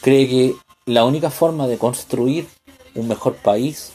Cree 0.01 0.29
que 0.29 0.55
la 0.87 1.05
única 1.05 1.31
forma 1.31 1.67
de 1.67 1.79
construir 1.79 2.49
un 2.95 3.09
mejor 3.09 3.37
país 3.37 3.93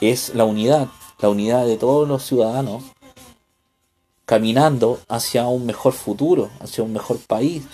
es 0.00 0.34
la 0.34 0.44
unidad, 0.44 0.88
la 1.20 1.28
unidad 1.28 1.66
de 1.66 1.76
todos 1.76 2.08
los 2.08 2.24
ciudadanos 2.24 2.82
caminando 4.30 5.00
hacia 5.08 5.48
un 5.48 5.66
mejor 5.66 5.92
futuro, 5.92 6.50
hacia 6.60 6.84
un 6.84 6.92
mejor 6.92 7.18
país, 7.18 7.64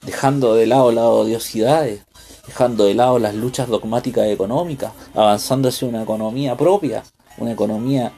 dejando 0.00 0.54
de 0.54 0.66
lado 0.66 0.90
las 0.90 1.04
odiosidades, 1.04 2.06
dejando 2.46 2.84
de 2.84 2.94
lado 2.94 3.18
las 3.18 3.34
luchas 3.34 3.68
dogmáticas 3.68 4.26
económicas, 4.28 4.92
avanzando 5.14 5.68
hacia 5.68 5.86
una 5.86 6.02
economía 6.02 6.56
propia, 6.56 7.04
una 7.36 7.52
economía 7.52 8.12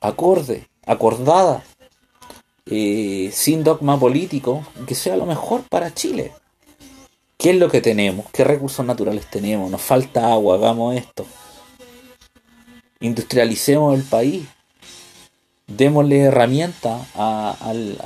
acorde, 0.00 0.68
acordada, 0.86 1.64
eh, 2.66 3.30
sin 3.32 3.64
dogma 3.64 3.98
político, 3.98 4.64
que 4.86 4.94
sea 4.94 5.16
lo 5.16 5.26
mejor 5.26 5.62
para 5.68 5.94
Chile. 5.94 6.32
¿Qué 7.36 7.50
es 7.50 7.56
lo 7.56 7.70
que 7.70 7.80
tenemos? 7.80 8.26
¿Qué 8.32 8.44
recursos 8.44 8.84
naturales 8.84 9.26
tenemos? 9.30 9.70
Nos 9.70 9.80
falta 9.80 10.32
agua, 10.32 10.56
hagamos 10.56 10.96
esto. 10.96 11.24
Industrialicemos 13.00 13.94
el 13.94 14.02
país. 14.02 14.44
Démosle 15.68 16.20
herramientas 16.20 17.02
a, 17.14 17.54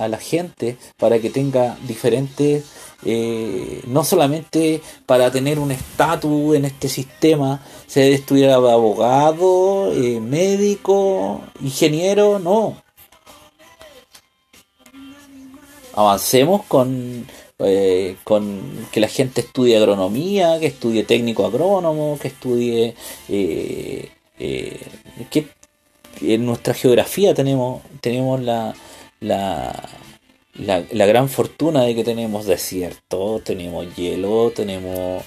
la 0.09 0.19
gente 0.19 0.77
para 0.97 1.21
que 1.21 1.31
tenga 1.31 1.77
diferentes, 1.87 2.65
eh, 3.05 3.83
no 3.87 4.03
solamente 4.03 4.83
para 5.07 5.31
tener 5.31 5.61
un 5.61 5.71
estatus 5.71 6.57
en 6.57 6.65
este 6.65 6.89
sistema, 6.89 7.63
se 7.87 8.01
debe 8.01 8.17
estudiar 8.17 8.51
abogado, 8.51 9.93
eh, 9.93 10.19
médico, 10.21 11.41
ingeniero, 11.61 12.41
no. 12.41 12.83
Avancemos 15.95 16.65
con 16.65 17.27
eh, 17.61 18.17
con 18.25 18.89
que 18.91 18.99
la 18.99 19.07
gente 19.07 19.43
estudie 19.43 19.77
agronomía, 19.77 20.59
que 20.59 20.67
estudie 20.67 21.05
técnico 21.05 21.47
agrónomo, 21.47 22.19
que 22.21 22.29
estudie 22.29 22.97
eh, 23.29 24.11
que 25.31 25.47
en 26.21 26.47
nuestra 26.47 26.75
geografía 26.75 27.35
tenemos 27.35 27.83
tenemos 28.01 28.41
la, 28.41 28.75
la, 29.21 29.75
la, 30.55 31.07
gran 31.07 31.29
fortuna 31.29 31.83
de 31.83 31.95
que 31.95 32.05
tenemos 32.05 32.47
desierto, 32.47 33.41
tenemos 33.45 33.95
hielo, 33.97 34.51
tenemos 34.55 35.25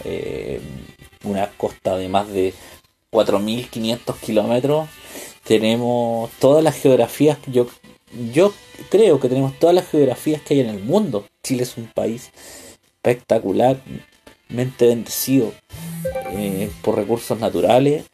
una 1.23 1.49
costa 1.51 1.97
de 1.97 2.09
más 2.09 2.27
de 2.29 2.53
4.500 3.11 4.19
kilómetros, 4.19 4.89
tenemos 5.43 6.29
todas 6.39 6.63
las 6.63 6.75
geografías, 6.75 7.37
yo, 7.47 7.67
yo 8.33 8.53
creo 8.89 9.19
que 9.19 9.29
tenemos 9.29 9.57
todas 9.57 9.73
las 9.75 9.87
geografías 9.87 10.41
que 10.41 10.55
hay 10.55 10.59
en 10.61 10.69
el 10.69 10.83
mundo. 10.83 11.25
Chile 11.43 11.63
es 11.63 11.77
un 11.77 11.87
país 11.87 12.31
espectacularmente 12.95 14.87
bendecido 14.87 15.53
eh, 16.31 16.69
por 16.81 16.95
recursos 16.95 17.39
naturales, 17.39 18.05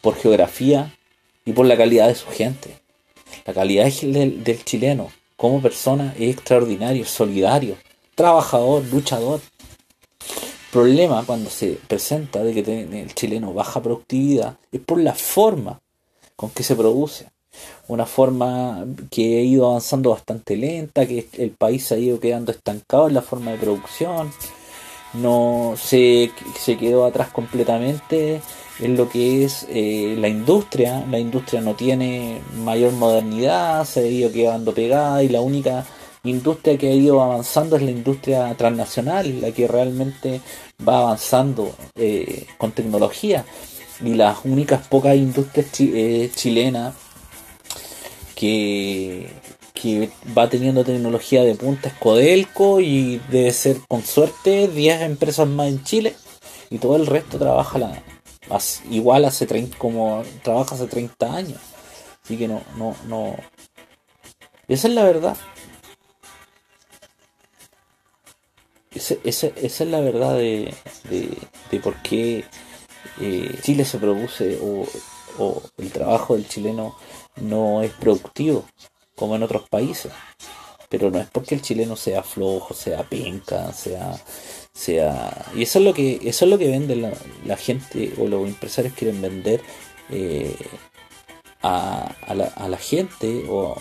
por 0.00 0.16
geografía 0.16 0.94
y 1.44 1.52
por 1.52 1.66
la 1.66 1.76
calidad 1.76 2.08
de 2.08 2.14
su 2.14 2.26
gente. 2.28 2.78
La 3.46 3.52
calidad 3.52 3.90
del, 4.02 4.64
chileno 4.64 5.10
como 5.36 5.60
persona 5.60 6.14
es 6.18 6.34
extraordinario, 6.34 7.04
solidario, 7.04 7.76
trabajador, 8.14 8.84
luchador. 8.86 9.40
Problema 10.72 11.24
cuando 11.24 11.50
se 11.50 11.78
presenta 11.86 12.42
de 12.42 12.62
que 12.62 13.02
el 13.02 13.14
chileno 13.14 13.52
baja 13.52 13.82
productividad 13.82 14.56
es 14.72 14.80
por 14.80 15.00
la 15.00 15.14
forma 15.14 15.80
con 16.36 16.50
que 16.50 16.62
se 16.62 16.74
produce 16.74 17.26
una 17.86 18.06
forma 18.06 18.84
que 19.10 19.38
ha 19.38 19.42
ido 19.42 19.66
avanzando 19.66 20.10
bastante 20.10 20.56
lenta, 20.56 21.06
que 21.06 21.28
el 21.34 21.50
país 21.50 21.92
ha 21.92 21.96
ido 21.96 22.18
quedando 22.18 22.50
estancado 22.50 23.06
en 23.06 23.14
la 23.14 23.22
forma 23.22 23.52
de 23.52 23.58
producción, 23.58 24.32
no 25.12 25.74
se 25.76 26.32
quedó 26.80 27.04
atrás 27.04 27.28
completamente 27.28 28.40
en 28.80 28.96
lo 28.96 29.08
que 29.08 29.44
es 29.44 29.66
eh, 29.68 30.16
la 30.18 30.28
industria, 30.28 31.04
la 31.08 31.18
industria 31.18 31.60
no 31.60 31.74
tiene 31.74 32.40
mayor 32.64 32.92
modernidad, 32.92 33.84
se 33.84 34.00
ha 34.00 34.06
ido 34.06 34.32
quedando 34.32 34.74
pegada 34.74 35.22
y 35.22 35.28
la 35.28 35.40
única 35.40 35.84
industria 36.24 36.76
que 36.76 36.88
ha 36.88 36.94
ido 36.94 37.22
avanzando 37.22 37.76
es 37.76 37.82
la 37.82 37.90
industria 37.90 38.54
transnacional, 38.56 39.40
la 39.40 39.52
que 39.52 39.68
realmente 39.68 40.40
va 40.86 40.98
avanzando 40.98 41.74
eh, 41.94 42.46
con 42.58 42.72
tecnología. 42.72 43.44
Y 44.04 44.14
las 44.14 44.38
únicas 44.44 44.86
pocas 44.88 45.16
industrias 45.16 45.66
eh, 45.78 46.30
chilenas 46.34 46.94
que, 48.34 49.28
que 49.72 50.10
va 50.36 50.48
teniendo 50.48 50.84
tecnología 50.84 51.44
de 51.44 51.54
punta 51.54 51.88
es 51.88 51.94
Codelco 51.94 52.80
y 52.80 53.20
debe 53.30 53.52
ser 53.52 53.76
con 53.86 54.02
suerte 54.02 54.66
10 54.66 55.02
empresas 55.02 55.46
más 55.46 55.68
en 55.68 55.84
Chile 55.84 56.14
y 56.70 56.78
todo 56.78 56.96
el 56.96 57.06
resto 57.06 57.38
trabaja 57.38 57.78
la, 57.78 58.02
igual 58.90 59.24
hace 59.24 59.46
30, 59.46 59.78
como 59.78 60.22
trabaja 60.42 60.74
hace 60.74 60.86
30 60.86 61.34
años. 61.34 61.60
Así 62.22 62.36
que 62.36 62.48
no, 62.48 62.62
no, 62.76 62.96
no. 63.06 63.36
Esa 64.68 64.88
es 64.88 64.94
la 64.94 65.04
verdad. 65.04 65.36
Esa, 68.90 69.14
esa, 69.24 69.48
es 69.48 69.80
la 69.80 70.00
verdad 70.00 70.36
de, 70.36 70.72
de, 71.10 71.80
por 71.80 72.00
qué 72.02 72.44
eh, 73.20 73.58
Chile 73.60 73.84
se 73.84 73.98
produce 73.98 74.58
o, 74.62 74.86
o 75.38 75.62
el 75.78 75.90
trabajo 75.90 76.34
del 76.34 76.46
chileno 76.46 76.96
no 77.36 77.82
es 77.82 77.90
productivo 77.92 78.64
como 79.16 79.36
en 79.36 79.42
otros 79.42 79.68
países. 79.68 80.12
Pero 80.88 81.10
no 81.10 81.18
es 81.18 81.28
porque 81.28 81.56
el 81.56 81.62
chileno 81.62 81.96
sea 81.96 82.22
flojo, 82.22 82.72
sea 82.72 83.02
penca, 83.02 83.72
sea 83.72 84.14
sea 84.74 85.46
y 85.54 85.62
eso 85.62 85.78
es 85.78 85.84
lo 85.84 85.94
que 85.94 86.20
eso 86.24 86.44
es 86.44 86.50
lo 86.50 86.58
que 86.58 86.68
vende 86.68 86.96
la, 86.96 87.56
gente 87.56 88.12
o 88.18 88.26
los 88.26 88.46
empresarios 88.46 88.94
quieren 88.94 89.22
vender 89.22 89.60
eh, 90.10 90.54
a, 91.62 92.14
a, 92.26 92.34
la, 92.34 92.44
a, 92.46 92.68
la, 92.68 92.76
gente 92.76 93.44
o, 93.48 93.74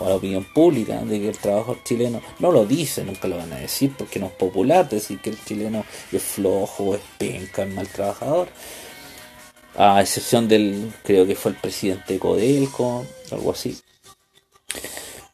a 0.00 0.08
la 0.08 0.14
opinión 0.14 0.46
pública 0.54 1.00
de 1.00 1.20
que 1.20 1.28
el 1.30 1.38
trabajo 1.38 1.78
chileno 1.82 2.20
no 2.38 2.52
lo 2.52 2.64
dice, 2.66 3.02
nunca 3.02 3.26
lo 3.26 3.36
van 3.36 3.52
a 3.52 3.58
decir 3.58 3.92
porque 3.98 4.20
no 4.20 4.26
es 4.26 4.32
popular 4.32 4.88
decir 4.88 5.18
que 5.20 5.30
el 5.30 5.44
chileno 5.44 5.84
es 6.12 6.22
flojo, 6.22 6.94
es 6.94 7.00
penca, 7.18 7.64
es 7.64 7.74
mal 7.74 7.88
trabajador 7.88 8.48
a 9.76 10.00
excepción 10.00 10.48
del, 10.48 10.92
creo 11.04 11.26
que 11.26 11.34
fue 11.34 11.52
el 11.52 11.58
presidente 11.58 12.14
de 12.14 12.18
Codelco, 12.18 13.06
algo 13.30 13.52
así. 13.52 13.78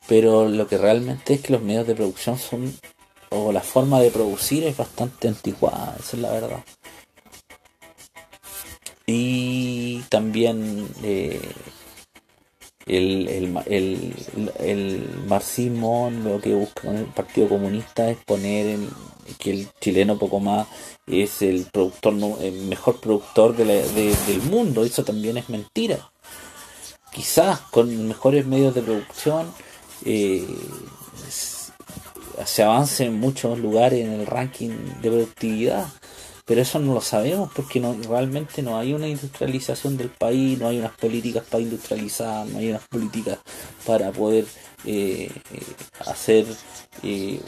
Pero 0.08 0.48
lo 0.48 0.66
que 0.66 0.78
realmente 0.78 1.34
es 1.34 1.40
que 1.40 1.52
los 1.52 1.62
medios 1.62 1.86
de 1.86 1.94
producción 1.94 2.38
son, 2.38 2.76
o 3.32 3.52
la 3.52 3.60
forma 3.60 4.00
de 4.00 4.10
producir 4.10 4.64
es 4.64 4.76
bastante 4.76 5.28
anticuada, 5.28 5.96
esa 5.98 6.16
es 6.16 6.22
la 6.22 6.30
verdad. 6.32 6.64
Y 9.06 10.00
también 10.08 10.88
eh, 11.02 11.40
el, 12.86 13.28
el, 13.66 14.14
el, 14.58 15.24
marxismo 15.26 16.10
lo 16.10 16.40
que 16.40 16.54
busca 16.54 16.90
el 16.90 17.06
Partido 17.06 17.48
Comunista 17.48 18.10
es 18.10 18.18
poner 18.18 18.78
que 19.38 19.50
el 19.50 19.68
chileno 19.80 20.18
poco 20.18 20.40
más 20.40 20.66
es 21.06 21.42
el 21.42 21.66
productor 21.72 22.14
el 22.42 22.62
mejor 22.62 23.00
productor 23.00 23.56
de 23.56 23.64
del 23.64 24.42
mundo 24.42 24.84
eso 24.84 25.04
también 25.04 25.36
es 25.36 25.48
mentira 25.48 26.10
quizás 27.12 27.60
con 27.60 28.08
mejores 28.08 28.46
medios 28.46 28.74
de 28.74 28.82
producción 28.82 29.52
eh, 30.04 30.44
se 32.46 32.62
avance 32.62 33.04
en 33.04 33.18
muchos 33.18 33.58
lugares 33.58 34.04
en 34.04 34.12
el 34.12 34.26
ranking 34.26 34.70
de 35.00 35.10
productividad 35.10 35.86
pero 36.44 36.60
eso 36.60 36.78
no 36.78 36.94
lo 36.94 37.00
sabemos 37.00 37.50
porque 37.54 37.80
no, 37.80 37.96
realmente 38.08 38.62
no 38.62 38.76
hay 38.76 38.92
una 38.92 39.06
industrialización 39.08 39.96
del 39.96 40.10
país, 40.10 40.58
no 40.58 40.68
hay 40.68 40.78
unas 40.78 40.92
políticas 40.92 41.44
para 41.44 41.62
industrializar, 41.62 42.46
no 42.46 42.58
hay 42.58 42.70
unas 42.70 42.86
políticas 42.88 43.38
para 43.86 44.10
poder 44.10 44.44
eh, 44.84 45.30
eh, 45.52 45.62
hacer 46.06 46.46
eh, 47.02 47.40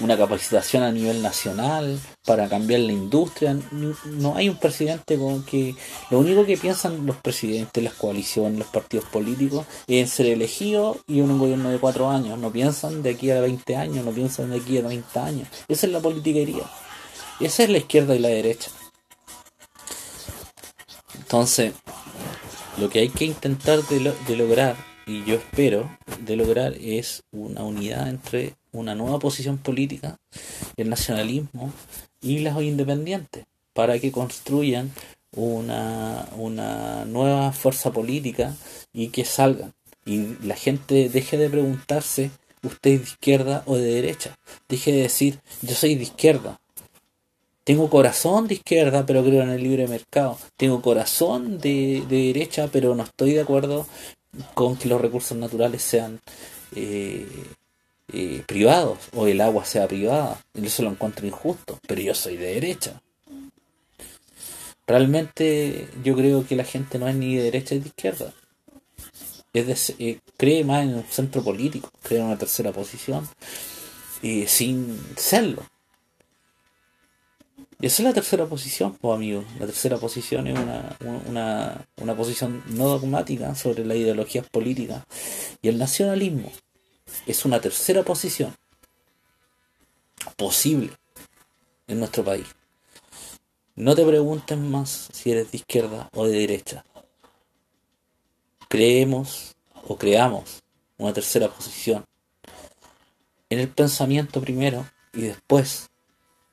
una 0.00 0.16
capacitación 0.16 0.82
a 0.82 0.90
nivel 0.90 1.22
nacional 1.22 1.98
para 2.24 2.48
cambiar 2.48 2.80
la 2.80 2.92
industria. 2.92 3.56
No, 4.04 4.34
hay 4.36 4.48
un 4.48 4.56
presidente 4.56 5.18
con 5.18 5.44
que 5.44 5.74
lo 6.10 6.18
único 6.18 6.44
que 6.44 6.56
piensan 6.56 7.06
los 7.06 7.16
presidentes, 7.16 7.82
las 7.82 7.94
coaliciones, 7.94 8.58
los 8.58 8.68
partidos 8.68 9.06
políticos 9.06 9.66
es 9.86 10.02
en 10.02 10.08
ser 10.08 10.26
elegido 10.26 10.98
y 11.06 11.20
un 11.20 11.38
gobierno 11.38 11.70
de 11.70 11.78
cuatro 11.78 12.10
años. 12.10 12.38
No 12.38 12.50
piensan 12.50 13.02
de 13.02 13.10
aquí 13.10 13.30
a 13.30 13.40
20 13.40 13.76
años, 13.76 14.04
no 14.04 14.10
piensan 14.10 14.50
de 14.50 14.56
aquí 14.56 14.78
a 14.78 14.86
30 14.86 15.24
años. 15.24 15.48
Esa 15.68 15.86
es 15.86 15.92
la 15.92 16.00
politiquería. 16.00 16.64
Esa 17.40 17.62
es 17.62 17.70
la 17.70 17.78
izquierda 17.78 18.14
y 18.14 18.18
la 18.18 18.28
derecha. 18.28 18.70
Entonces, 21.14 21.72
lo 22.78 22.88
que 22.90 23.00
hay 23.00 23.08
que 23.08 23.24
intentar 23.24 23.82
de, 23.82 24.36
lograr, 24.36 24.76
y 25.06 25.24
yo 25.24 25.36
espero 25.36 25.96
de 26.20 26.36
lograr, 26.36 26.74
es 26.80 27.22
una 27.30 27.62
unidad 27.62 28.08
entre 28.08 28.56
una 28.72 28.94
nueva 28.94 29.18
posición 29.18 29.58
política, 29.58 30.18
el 30.76 30.90
nacionalismo 30.90 31.72
y 32.20 32.40
las 32.40 32.60
independientes, 32.62 33.44
para 33.72 33.98
que 33.98 34.12
construyan 34.12 34.92
una, 35.32 36.28
una 36.36 37.04
nueva 37.04 37.52
fuerza 37.52 37.92
política 37.92 38.56
y 38.92 39.08
que 39.08 39.24
salgan. 39.24 39.72
Y 40.04 40.36
la 40.44 40.56
gente 40.56 41.08
deje 41.08 41.36
de 41.36 41.50
preguntarse, 41.50 42.30
¿usted 42.62 42.90
es 42.90 42.98
de 43.00 43.04
izquierda 43.04 43.62
o 43.66 43.76
de 43.76 43.94
derecha? 43.94 44.36
Deje 44.68 44.92
de 44.92 45.02
decir, 45.02 45.40
yo 45.62 45.74
soy 45.74 45.94
de 45.94 46.02
izquierda, 46.02 46.60
tengo 47.70 47.90
corazón 47.90 48.48
de 48.48 48.54
izquierda, 48.54 49.06
pero 49.06 49.22
creo 49.22 49.42
en 49.42 49.50
el 49.50 49.62
libre 49.62 49.86
mercado. 49.86 50.36
Tengo 50.56 50.82
corazón 50.82 51.58
de, 51.58 52.02
derecha, 52.08 52.68
pero 52.72 52.96
no 52.96 53.04
estoy 53.04 53.34
de 53.34 53.42
acuerdo 53.42 53.86
con 54.54 54.76
que 54.76 54.88
los 54.88 55.00
recursos 55.00 55.36
naturales 55.36 55.82
sean 55.82 56.20
eh, 56.74 57.28
eh, 58.12 58.42
privados 58.46 58.98
o 59.14 59.26
el 59.26 59.40
agua 59.40 59.64
sea 59.64 59.88
privada. 59.88 60.42
Eso 60.54 60.82
lo 60.82 60.90
encuentro 60.90 61.26
injusto, 61.26 61.78
pero 61.86 62.00
yo 62.00 62.14
soy 62.14 62.36
de 62.36 62.54
derecha. 62.54 63.00
Realmente 64.86 65.88
yo 66.02 66.16
creo 66.16 66.46
que 66.46 66.56
la 66.56 66.64
gente 66.64 66.98
no 66.98 67.08
es 67.08 67.14
ni 67.14 67.36
de 67.36 67.44
derecha 67.44 67.74
ni 67.74 67.82
de 67.82 67.88
izquierda. 67.88 68.32
Es 69.52 69.94
eh, 69.98 70.20
cree 70.36 70.64
más 70.64 70.84
en 70.84 70.94
un 70.94 71.04
centro 71.04 71.42
político, 71.42 71.90
cree 72.02 72.20
en 72.20 72.26
una 72.26 72.38
tercera 72.38 72.72
posición, 72.72 73.28
sin 74.46 74.98
serlo. 75.16 75.64
Y 77.80 77.86
esa 77.86 78.02
es 78.02 78.08
la 78.08 78.12
tercera 78.12 78.46
posición, 78.46 78.94
pues 79.00 79.14
amigo. 79.14 79.42
La 79.58 79.66
tercera 79.66 79.96
posición 79.96 80.46
es 80.46 80.58
una, 80.58 80.96
una, 81.26 81.86
una 81.96 82.14
posición 82.14 82.62
no 82.66 82.88
dogmática 82.88 83.54
sobre 83.54 83.86
las 83.86 83.96
ideologías 83.96 84.46
políticas. 84.48 85.04
Y 85.62 85.68
el 85.68 85.78
nacionalismo 85.78 86.52
es 87.26 87.44
una 87.44 87.60
tercera 87.60 88.02
posición 88.02 88.54
posible 90.36 90.92
en 91.86 91.98
nuestro 91.98 92.24
país. 92.24 92.46
No 93.74 93.94
te 93.94 94.04
preguntes 94.04 94.58
más 94.58 95.08
si 95.12 95.30
eres 95.30 95.50
de 95.50 95.58
izquierda 95.58 96.10
o 96.14 96.26
de 96.26 96.38
derecha. 96.38 96.84
Creemos 98.68 99.56
o 99.86 99.96
creamos 99.96 100.60
una 100.98 101.12
tercera 101.12 101.48
posición 101.48 102.04
en 103.48 103.58
el 103.58 103.68
pensamiento 103.68 104.40
primero 104.40 104.86
y 105.12 105.22
después 105.22 105.90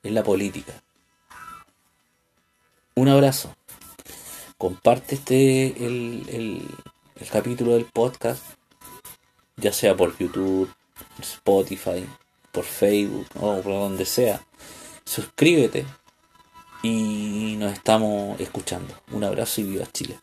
en 0.02 0.14
la 0.14 0.22
política. 0.22 0.82
Un 2.94 3.08
abrazo. 3.08 3.54
Comparte 4.56 5.14
este 5.14 5.66
el, 5.86 6.66
capítulo 7.30 7.74
del 7.74 7.84
podcast, 7.84 8.42
ya 9.58 9.72
sea 9.72 9.96
por 9.96 10.16
YouTube, 10.16 10.70
Spotify, 11.20 12.06
por 12.52 12.64
Facebook 12.64 13.26
o 13.36 13.60
por 13.60 13.72
donde 13.72 14.04
sea. 14.04 14.40
Suscríbete 15.04 15.86
y 16.82 17.56
nos 17.58 17.72
estamos 17.72 18.40
escuchando. 18.40 18.94
Un 19.12 19.24
abrazo 19.24 19.60
y 19.60 19.64
viva 19.64 19.86
Chile. 19.92 20.18